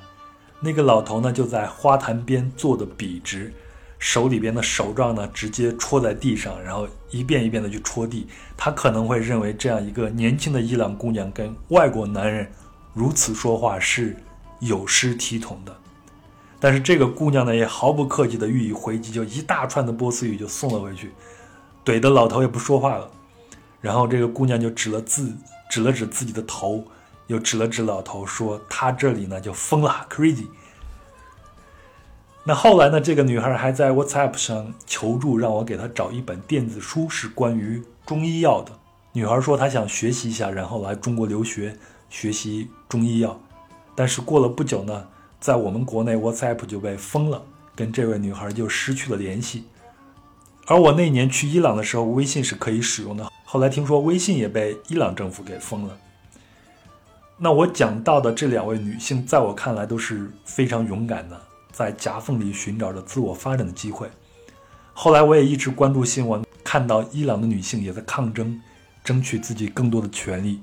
[0.59, 3.51] 那个老头呢，就在花坛边坐的笔直，
[3.97, 8.27] 手里边的手杖呢，直接戳在地上，然后一遍一遍的去戳地。
[8.55, 12.47] 他可能会认为这样一个年轻的伊朗姑娘跟外国男人
[12.93, 14.15] 如此说话是
[14.59, 15.75] 有失体统的。
[16.59, 21.11] 但是这个姑娘呢，也毫不客气地予以回击，就一大串的波斯语就送了回去，
[21.83, 23.09] 怼的老头也不说话了。
[23.79, 25.31] 然后这个姑娘就指了自
[25.69, 26.85] 指了指自己的头，
[27.27, 30.47] 又指了指老头，说他这里呢就疯了，crazy。
[32.43, 38.71] 那后来呢，这个女孩还在 WhatsApp 上求助，让我给她找一本电子书，是关于中医药的。
[39.13, 41.77] 女孩说她想学习一下，然后来中国留学
[42.09, 43.39] 学习中医药。
[43.95, 45.07] 但是过了不久呢。
[45.39, 47.39] 在我们国内，WhatsApp 就被封了，
[47.75, 49.65] 跟这位女孩就失去了联系。
[50.65, 53.31] 而我那年去伊朗的时候，微信是可以使用的。
[53.49, 55.97] 后来听说微信也被伊朗政府给封了。
[57.37, 64.09] 那我讲到的这两位女性，在我看来都是非常勇敢的，在夹缝里寻找着自我发展的机会。
[64.91, 68.59] 后来我也一直关注新闻，看到伊朗的女性也在抗争，
[69.01, 70.59] 争取自己更多的权利，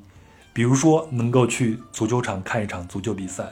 [0.52, 3.50] 比如说能够去足球场看一场足球比赛。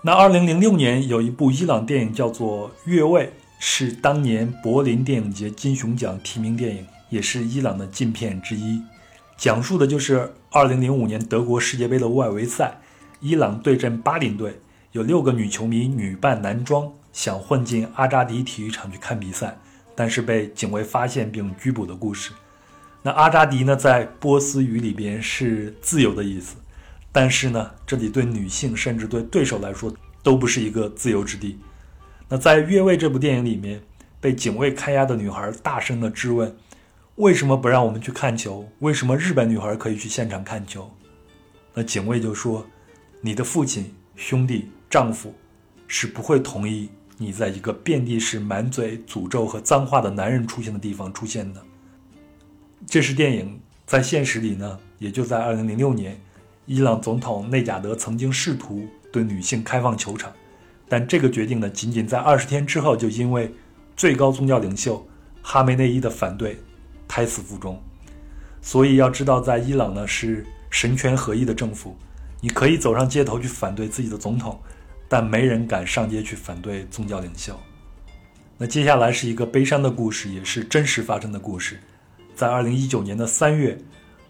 [0.00, 3.26] 那二零零六年有一部伊朗电影叫做《越位》，
[3.58, 8.82] 是当年柏林电影节金熊奖提名电影，也是伊朗的禁片之一。
[9.36, 12.80] 讲述的就是二零零五年德国世界杯的外围赛，
[13.20, 14.58] 伊朗对阵巴林队，
[14.92, 19.58] 有六个女球迷女扮男装，想混进阿扎迪体育场去看比赛，
[19.94, 22.32] 但是被警卫发现并拘捕的故事。
[23.02, 26.56] 那阿扎迪呢，在波斯语里边是自由的意思。
[27.12, 31.58] 但是呢，这里对女性甚至对对手来说都不是一个自由之地。
[32.26, 33.82] 那在《越位》这部电影里面，
[34.18, 36.56] 被警卫看押的女孩大声的质问
[37.16, 38.66] ：“为什么不让我们去看球？
[38.78, 40.90] 为什么日本女孩可以去现场看球？”
[41.74, 42.66] 那警卫就说
[43.20, 45.34] ：“你的父亲、兄弟、丈夫
[45.86, 51.62] 是不会同意你在一个遍地是满嘴诅咒和脏话的男人出现的地方出现的。”
[52.86, 56.18] 这是电影，在现实里呢，也就在2006年。
[56.64, 60.32] 伊朗总统内贾德曾经试图对女性开放球场，
[60.88, 63.52] 但这个决定呢，仅仅在二十天之后就因为
[63.96, 65.06] 最高宗教领袖
[65.42, 66.56] 哈梅内伊的反对
[67.12, 67.78] 胎死腹中。
[68.62, 71.94] 所以要知道，在伊朗呢是神权合一的政府，
[72.40, 74.58] 你可以走上街头去反对自己的总统，
[75.10, 77.54] 但没人敢上街去反对宗教领袖。
[78.56, 81.78] 那接下来是一个悲伤的故事，也是真实发生的故事。
[82.34, 83.78] 在二零一九年的三月，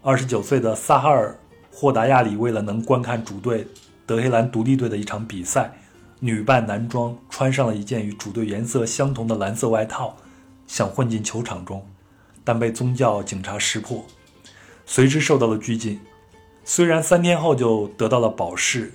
[0.01, 1.39] 二十九岁的萨哈尔。
[1.75, 3.65] 霍达亚里为了能观看主队
[4.05, 5.73] 德黑兰独立队的一场比赛，
[6.19, 10.15] 女扮男装，穿上了一件与主队颜色相同的蓝色外套，
[10.67, 11.83] 想混进球场中，
[12.43, 14.05] 但被宗教警察识破，
[14.85, 15.99] 随之受到了拘禁。
[16.65, 18.93] 虽然三天后就得到了保释，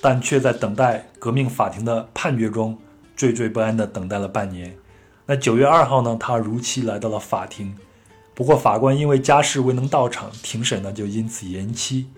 [0.00, 2.78] 但却在等待革命法庭的判决中
[3.16, 4.76] 惴惴不安地等待了半年。
[5.26, 6.16] 那九月二号呢？
[6.18, 7.74] 他如期来到了法庭。
[8.34, 12.08] 不过，法官因为家事未能到场，庭审呢就因此延期。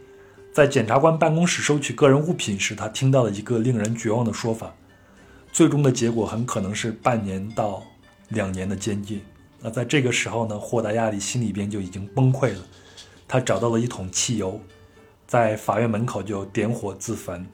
[0.52, 4.74] 在检察官办公室收取个人物品时，他听到了一个令人绝望的说法：
[5.52, 7.82] 最终的结果很可能是半年到
[8.28, 9.20] 两年的监禁。
[9.62, 12.60] 那在这个时候呢，霍达亚里心里边就已经崩溃了。
[13.28, 14.60] 他找到了一桶汽油，
[15.26, 17.46] 在法院门口就点火自焚，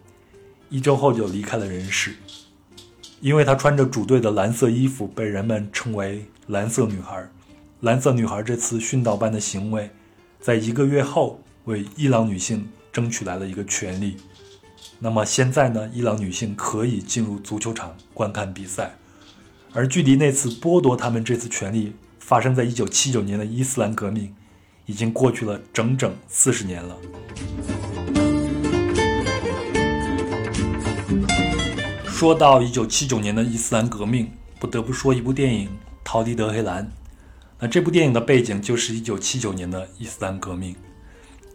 [0.70, 2.16] 一周后就离开了人世。
[3.20, 7.28] 因为她穿着主队的蓝色衣服，被人们称为“蓝色女孩”。
[7.80, 9.90] 蓝色女孩这次殉道般的行为，
[10.40, 14.16] 在一个月后为伊朗女性争取来了一个权利。
[15.00, 15.88] 那么现在呢？
[15.92, 18.96] 伊朗女性可以进入足球场观看比赛，
[19.78, 24.34] 而距离那次剥夺他们这次权利发生在一九七九年的伊斯兰革命，
[24.86, 26.96] 已经过去了整整四十年了。
[32.08, 35.68] 说到一九七九年的伊斯兰革命，不得不说一部电影
[36.02, 36.84] 《逃离德黑兰》。
[37.60, 40.74] 那这部电影的背景就是一九七九年的伊斯兰革命。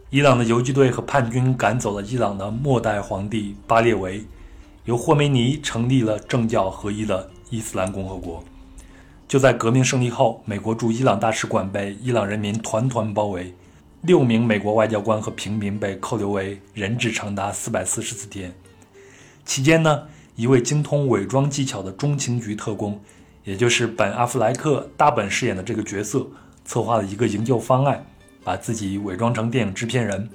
[0.08, 4.24] 伊朗的游击队和叛军赶走了伊朗的末代皇帝巴列维，
[4.86, 8.42] 由霍梅尼成立了政教合一的伊斯兰共和国。
[9.26, 13.54] 就在革命胜利后，美国驻伊朗大使馆被伊朗人民团团包围，
[14.02, 18.52] 六名美国外交官和平民被扣留为人质长达四百四十四天。
[19.44, 20.02] 期间呢？
[20.36, 23.00] 一位精通伪装技巧的中情局特工，
[23.44, 26.26] 也就是本·阿弗莱克大本饰演的这个角色，
[26.64, 28.04] 策划了一个营救方案，
[28.42, 30.28] 把自己伪装成电影制片人，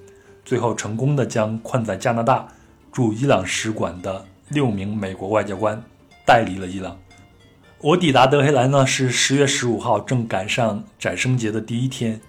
[0.45, 2.47] 最后成功的将困在加拿大
[2.93, 5.83] 驻伊朗使馆的六名美国外交官
[6.25, 6.97] 带离了伊朗。
[7.81, 12.19] 我抵达德黑兰呢是十月十五号，正赶上宰生节的第一天，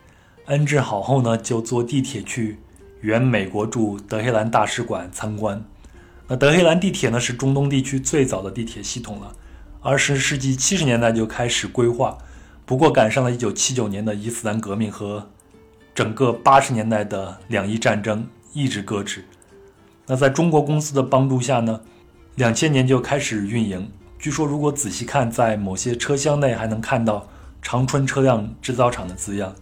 [0.47, 2.59] 安置好后呢，就坐地铁去
[3.01, 5.61] 原美国驻德黑兰大使馆参观。
[6.29, 9.33] 那德黑兰地铁呢，是中东地区最早的地铁系统了，
[9.81, 12.17] 二十世纪七十年代就开始规划，
[12.65, 15.29] 不过赶上了一九七九年的伊斯兰革命和
[15.93, 19.25] 整个八十年代的两伊战争，一直搁置。
[20.07, 21.81] 那在中国公司的帮助下呢，
[22.37, 23.91] 两千年就开始运营。
[24.21, 27.27] 据说如果仔细看，在某些车厢内还能看到
[27.63, 29.55] 长春车辆制造厂的字样。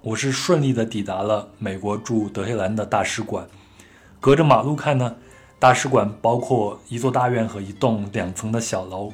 [0.00, 3.48] 我是顺利的抵达了美国驻德黑兰的大使馆，
[4.20, 5.16] 隔着马路看呢。
[5.58, 9.12] 大使馆包括一座大院和一栋两层的小楼，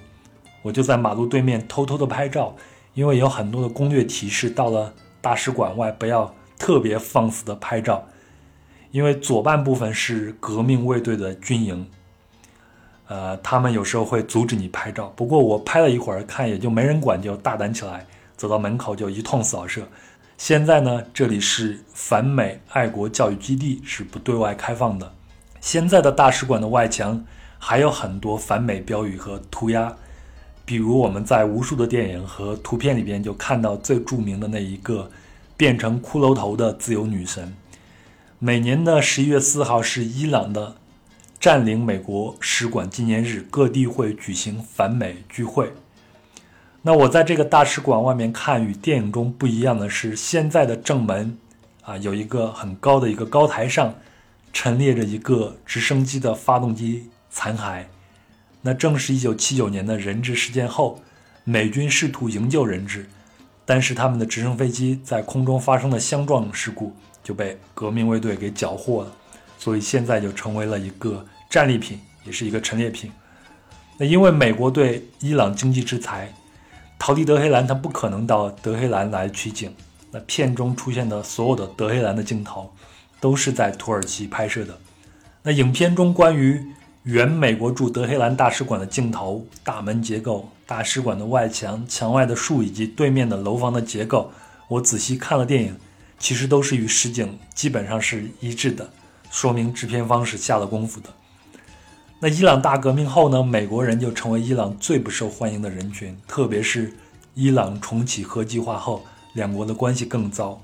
[0.61, 2.55] 我就在马路对面偷偷的拍照，
[2.93, 8.07] 因为有很多的攻略提示，到了大使馆外不要特别放肆的拍照，
[8.91, 11.89] 因为左半部分是革命卫队的军营，
[13.09, 15.13] 呃，他们有时候会阻止你拍照。
[15.15, 19.87] 不过我拍了一会儿，看也就没人管，就大胆起来，走到门口就一通扫射。
[20.37, 25.13] 现在呢，这里是反美爱国教育基地，是不对外开放的。
[25.61, 27.25] 现在的大使馆的外墙
[27.59, 29.97] 还有很多反美标语和涂鸦，
[30.65, 35.11] 比如我们在无数的电影和图片里边就看到最著名的那一个
[35.57, 37.55] 变成骷髅头的自由女神。
[38.39, 40.75] 每年的十一月四号是伊朗的
[41.39, 45.73] 占领美国使馆纪念日，各地会举行反美聚会。
[46.83, 51.37] 那我在这个大使馆外面看，与电影中不一样的是，现在的正门
[51.83, 53.95] 啊有一个很高的一个高台上。
[54.53, 57.85] 陈列着一个直升机的发动机残骸，
[58.63, 61.03] 那正是一九七九年的人质事件后，
[61.45, 63.07] 美军试图营救人质，
[63.67, 69.13] 但是他们的直升飞机在空中发生的相撞事故就被革命卫队给缴获了，
[69.59, 73.11] 所以现在就成为了一个战利品，也是一个陈列品。
[73.99, 76.33] 那因为美国对伊朗经济制裁，
[76.99, 79.75] 逃离德黑兰他不可能到德黑兰来取景，
[80.11, 82.73] 那片中出现的所有的德黑兰的镜头。
[83.19, 84.79] 都是在土耳其拍摄的。
[85.43, 86.63] 那影片中关于
[87.05, 94.31] 原美国驻德黑兰大使馆的镜头、大门结构、大使馆的外墙、墙外的树以及对面的楼房的结构，
[94.69, 95.75] 我仔细看了电影，
[96.19, 98.91] 其实都是与实景基本上是一致的，
[99.37, 101.11] 说明制片方是下了功夫的。
[102.21, 103.43] 那伊朗大革命后呢？
[103.43, 106.95] 美国人就成为伊朗最不受欢迎的人群，特别是
[107.35, 110.63] 伊朗重启核计划后，两国的关系更糟。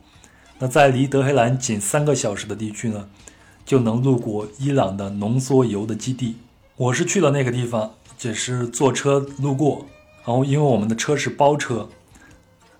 [0.58, 3.10] 那在离德黑兰仅三个小时的地区呢，
[3.66, 6.38] 就能路过伊朗的浓缩铀的基地。
[6.76, 9.84] 我是去了那个地方，只是坐车路过。
[10.24, 11.90] 然后因为我们的车是包车，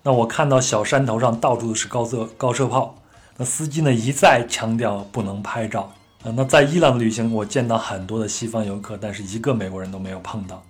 [0.01, 2.95] 那我看到小山头上到处都是高射高射炮。
[3.37, 5.91] 那司机呢一再强调不能拍照。
[6.23, 10.63] 啊，那在伊朗的旅行，我见到很多的西方游客，但是一个美国人都没有碰到。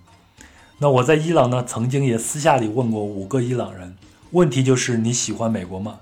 [0.78, 3.94] 那我在伊朗呢，曾经也私下里问过五个伊朗人，
[4.32, 6.00] 问题就是你喜欢美国吗？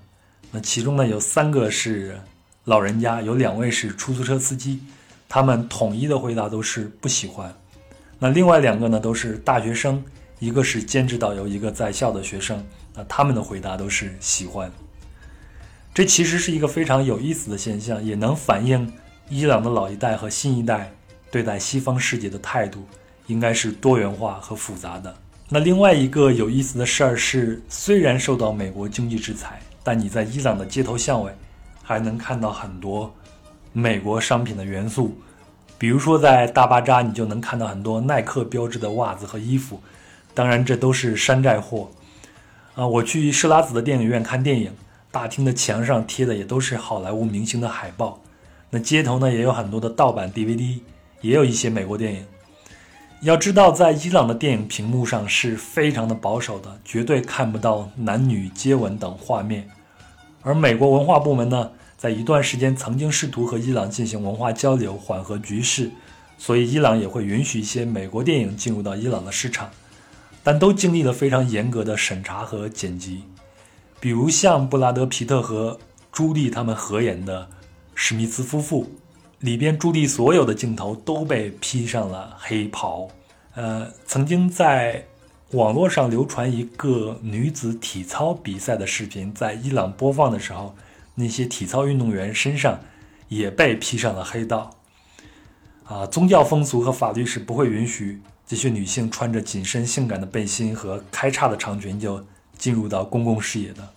[0.50, 2.18] 那其中呢，有三个是
[2.64, 4.80] 老人家，有两位是出租车司机，
[5.28, 7.54] 他们统一的回答都是不喜欢。
[8.18, 10.02] 那另外两个呢，都是大学生，
[10.38, 12.64] 一个是兼职导游，一个在校的学生。
[12.94, 14.72] 那他们的回答都是喜欢。
[15.94, 18.92] 这其实是一个非常有意思的现象，也能反映
[19.28, 20.92] 伊朗的老一代和新一代
[21.30, 22.86] 对待西方世界的态度，
[23.26, 25.14] 应该是多元化和复杂的。
[25.48, 29.60] 那另外一个有意思的事儿是，虽然受到美国经济制裁。
[29.84, 31.32] 但你在伊朗的街头巷尾，
[31.82, 33.12] 还能看到很多
[33.72, 35.18] 美国商品的元素。
[35.76, 39.82] 比如说，在大巴扎，你就能看到很多耐克标志的袜子和衣服。
[40.34, 41.90] 当然，这都是山寨货。
[42.76, 44.70] 啊，我去施拉子的电影院看电影，
[45.12, 48.20] 大厅的墙上贴的也都是好莱坞明星的海报。
[48.70, 50.80] 那街头呢，也有很多的盗版 DVD，
[51.20, 52.24] 也有一些美国电影。
[53.20, 59.68] 要知道，在伊朗的电影屏幕上是非常的保守的，绝对看不到男女接吻等画面。
[60.40, 65.90] 而美国文化部门呢，在一段时间曾经试图和伊朗进行文化交流，缓和局势，
[66.36, 69.70] 所以伊朗也会允许一些美国电影进入到伊朗的市场。
[70.42, 73.22] 但都经历了非常严格的审查和剪辑，
[74.02, 75.78] 比如像布拉德·皮特和
[76.10, 77.42] 朱莉他们合演的
[77.94, 78.84] 《史密斯夫妇》，
[79.38, 83.08] 里边朱莉所有的镜头都被披上了黑袍。
[83.54, 85.06] 呃，曾经在
[85.52, 90.74] 网络上流传一个女子体操比赛的视频，在伊朗播放的时候，
[91.14, 92.80] 那些体操运动员身上
[93.28, 94.74] 也被披上了黑道。
[95.84, 98.20] 啊，宗教风俗和法律是不会允许。
[98.48, 102.20] 这些女性穿着紧身性感的背心和开叉的长裙就
[102.56, 103.88] 进入到公共视野的。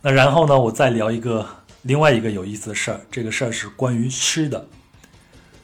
[0.00, 1.46] 那然后呢，我再聊一个
[1.82, 3.00] 另外一个有意思的事儿。
[3.10, 4.66] 这个事儿是关于吃的。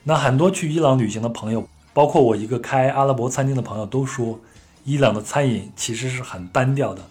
[0.05, 4.41] 那很多去伊朗旅行的朋友，包括我一个开阿拉伯餐厅的朋友，都说
[4.85, 7.03] 伊朗的餐饮其实是很单调的，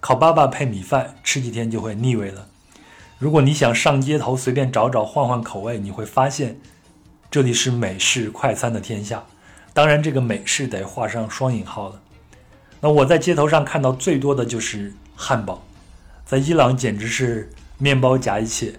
[0.00, 2.46] 烤粑粑配米饭，吃几天就会腻味了。
[3.18, 6.60] 如果你想上街头随便找找换换口味，你会发现
[7.30, 9.24] 这里是美式快餐的天下。
[9.72, 12.00] 当然，这个美式得画上双引号了。
[12.80, 15.64] 那我在街头上看到最多的就是汉堡，
[16.26, 18.74] 在伊朗简直是面包夹一切。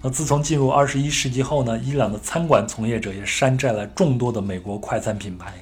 [0.00, 5.52] 那自从进入二十一世纪后呢，伊朗的餐馆从业者也山寨了众多的美国快餐品牌，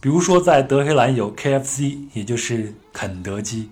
[0.00, 3.70] 比如说在德黑兰有 KFC，也就是肯德基，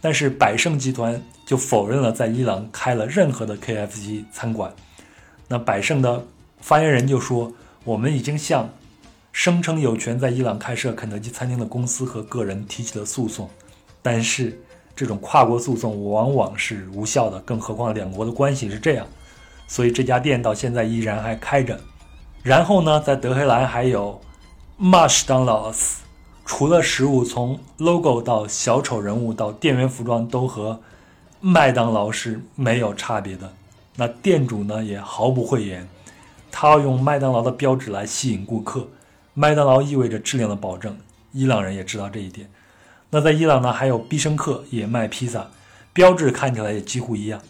[0.00, 4.72] 但是百胜集团就否认了在伊朗开了任何的 KFC 餐馆。
[5.46, 6.24] 那百胜的
[6.60, 7.52] 发言人就说
[7.84, 8.68] ：“我们已经向。”
[9.32, 13.48] 声称有权在伊朗开设肯德基餐厅的公司和个人提起了诉讼，
[14.02, 14.60] 但是
[14.94, 19.06] 这种跨国诉讼往往是无效的，更何况两国的关系是这样，
[19.66, 21.80] 所以这家店到现在依然还开着。
[22.42, 24.20] 然后呢，在德黑兰还有
[24.76, 25.72] 麦当劳，
[26.44, 30.78] 除了食物，从 logo 到小丑人物到店员服装都和
[31.40, 33.50] 麦当劳是没有差别的。
[33.96, 35.88] 那店主呢也毫不讳言，
[36.50, 38.86] 他要用麦当劳的标志来吸引顾客。
[39.34, 40.98] 麦当劳意味着质量的保证，
[41.32, 42.50] 伊朗人也知道这一点。
[43.10, 45.50] 那在伊朗呢，还有必胜客也卖披萨，
[45.92, 47.40] 标志看起来也几乎一样，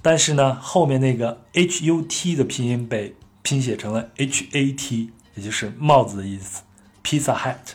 [0.00, 6.62] 但是呢，后面那个 H U T 的拼音被拼写成了 H A T，也就是帽子的意思
[7.02, 7.74] ，Pizza Hat。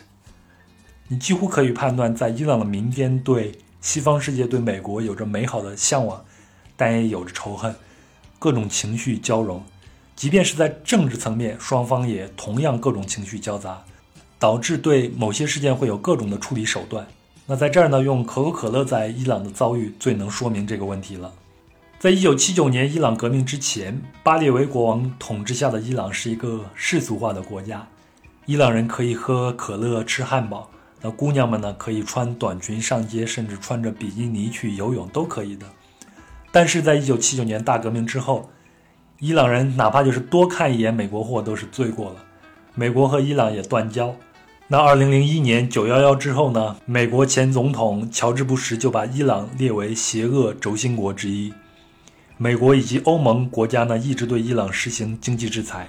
[1.08, 6.24] 你几乎可以判断，在伊朗的民间对西方世界、对美国有着美好的向往，
[6.76, 7.74] 但也有着仇恨，
[8.38, 9.62] 各种情绪交融。
[10.20, 13.82] 即便是在政治层面，双方也同样各种情绪交杂，
[14.38, 17.06] 导致对某些事件会有各种的处理手段。
[17.46, 21.32] 那在这儿呢，用可口可乐在伊朗的遭遇最能说明这个问题了。
[21.98, 27.88] 在一九七九年伊朗革命之前，巴列维国王统治下的伊朗是一个世俗化的国家，
[28.44, 35.64] 伊朗人可以喝可乐、吃汉堡，那姑娘们呢可以穿短裙上街，甚至穿着比基尼去游泳都可以的。
[36.52, 38.50] 但是在一九七九年大革命之后，
[39.20, 42.24] 伊朗人哪怕就是多看一眼美国货都是罪过了，
[42.74, 44.16] 美国和伊朗也断交。
[44.66, 46.74] 那二零零一年九幺幺之后呢？
[46.86, 51.52] 美国前总统乔治布什就把伊朗列为邪恶轴心国之一。
[52.38, 55.86] 美国以及欧盟国家呢一直对伊朗实行经济制裁，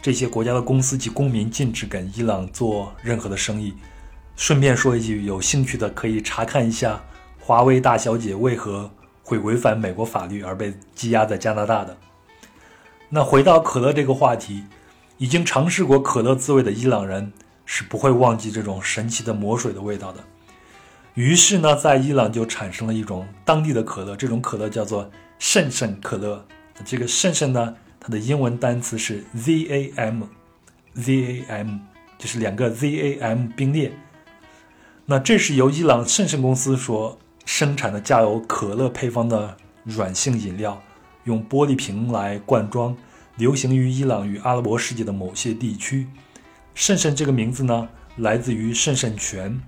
[0.00, 3.74] 这些国家的公司及公民禁止跟伊朗做任何的生意。
[4.36, 6.98] 顺便说一句，有兴趣的可以查看一下
[7.38, 8.90] 华为大小姐为何
[9.22, 11.94] 会违反美国法律而被羁押在加拿大的。
[13.12, 14.64] 那回到可乐这个话题，
[15.18, 17.32] 已经尝试过可乐滋味的伊朗人
[17.66, 20.24] 是不会忘记这种神奇的魔水的味道的。
[21.14, 26.46] 于是呢，在伊朗就产生了一种当地的可乐，这种可乐叫做圣圣可乐。
[26.84, 30.28] 这个圣圣呢，它的英文单词是 ZAM，ZAM
[32.16, 33.92] 就是两个 ZAM 并列。
[35.04, 40.80] 那这是由伊朗圣圣公司所生产的加有可乐配方的软性饮料。
[41.24, 42.96] 用玻璃瓶来灌装，
[43.36, 46.06] 流行于伊朗与阿拉伯世界的某些地区。
[46.74, 49.60] 圣圣这个名字呢，来自于圣圣泉。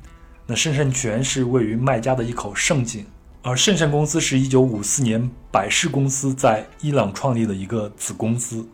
[0.46, 3.04] 那圣圣泉是位于麦加的一口圣井，
[3.42, 8.66] 而圣圣公司是一九五四年百事公司在伊朗创立的一个子公司。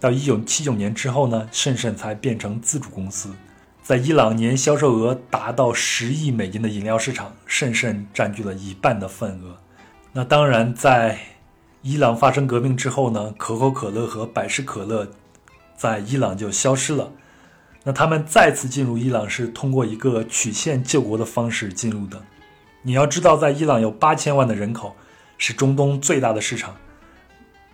[0.00, 3.30] 到一九七九年之后呢，圣圣才变成自主公司。
[3.82, 9.56] 在伊朗年销售额达到十亿美金的饮料市场，圣圣占据了一半的份额。
[10.12, 11.18] 那当然在。
[11.82, 15.08] 伊朗发生革命之后呢，可口可乐和百事可乐
[15.76, 17.12] 在伊朗就消失了。
[17.84, 22.20] 那他们再次进入伊朗是通过一个曲线救国的方式进入的。
[22.82, 24.96] 你要知道，在伊朗有八千万的人口，
[25.38, 26.74] 是中东最大的市场。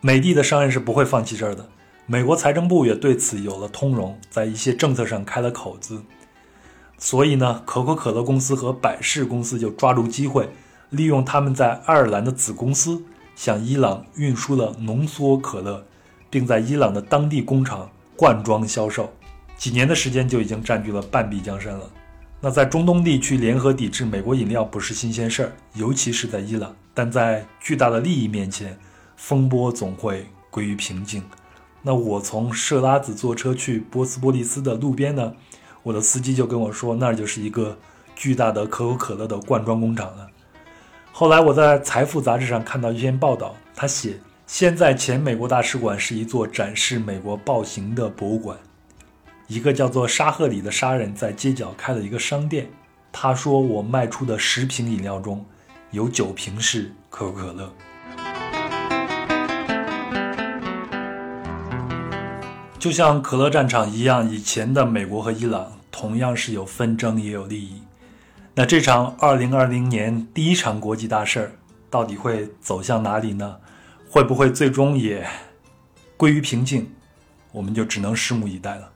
[0.03, 1.67] 美帝的商人是不会放弃这儿的。
[2.05, 6.03] 美国财政部也对此有了通融，在一些政策上开了口子。
[6.99, 10.51] 所以呢，可口可乐公司和百事公司就抓住机会，
[10.91, 13.03] 利用他们在爱尔兰的子公司。
[13.35, 15.85] 向伊朗运输了浓缩可乐，
[16.31, 19.13] 并在伊朗的当地工厂灌装销售，
[19.57, 21.91] 几年的时间就已经占据了半壁江山了。
[22.41, 26.75] 那在中东地区联合抵制美国饮料不是新鲜事儿，尤其是在伊朗。
[26.93, 28.77] 但在巨大的利益面前，
[29.17, 31.23] 风波总会归于平静。
[31.83, 35.35] 那我从设拉子坐车去波斯波利斯的路边呢，
[35.85, 37.79] 我的司机就跟我说，那就是一个
[38.15, 40.29] 巨大的可口可乐的灌装工厂了。
[41.15, 48.57] 后来我在《财富》杂志上看到一篇报道，他写现在前美国大使馆是一座展示美国暴行的博物馆。
[49.47, 52.67] 一个叫做沙赫里的商人在街角开了一个商店。
[53.13, 55.45] 他说：“我卖出的十瓶饮料中
[55.91, 57.71] 有九瓶是可口可乐。”
[62.79, 67.82] 就像可乐战场一样，以前的美国和伊朗同样是有纷争也有利益。
[68.55, 71.53] 那这场二零二零年第一场国际大事儿，
[71.89, 73.57] 到底会走向哪里呢？
[74.11, 75.27] 会不会最终也
[76.19, 76.93] 归于平静？
[77.51, 78.91] 我们就只能拭目以待了。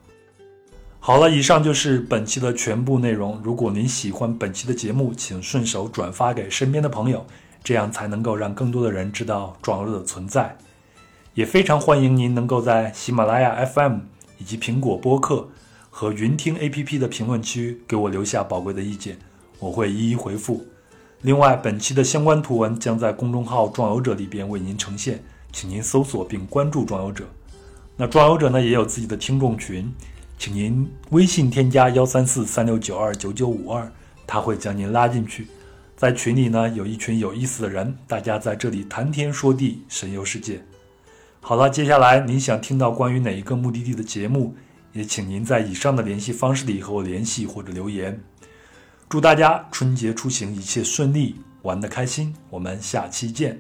[1.01, 3.41] 好了，以上就是本期的全部内容。
[3.43, 7.25] 如果您喜欢本期的节目，请顺手转发给身边的朋友，
[7.65, 10.55] 这样才能够让更多的人知道壮游者的存在。
[11.33, 14.01] 也非常欢迎您能够在喜马拉雅 FM
[14.37, 15.49] 以及苹果播客
[15.89, 19.19] 和云听 APP 的评论区给我留下宝贵的意见。
[19.59, 20.67] 我会一一回复。
[21.23, 27.25] 另外，本期的相关图文将在公众号“壮游者”里边为您呈现，请您搜索并关注“壮游者”。
[27.97, 29.91] 那壮游者呢也有自己的听众群，
[30.39, 33.91] 请您微信添加幺三四三六九二九九五二，
[34.27, 35.49] 他会将您拉进去。
[35.97, 40.63] 在群里呢有一群有意思的人，大家在这里谈天说地，神游世界。
[41.41, 44.55] 好了，接下来您想听到关于哪一个目的地的节目，
[44.93, 48.21] 也请您在以上的联系方式里和我联系或者留言。
[49.09, 52.35] 祝大家春节出行一切顺利，玩的开心。
[52.51, 53.57] 我们下期见。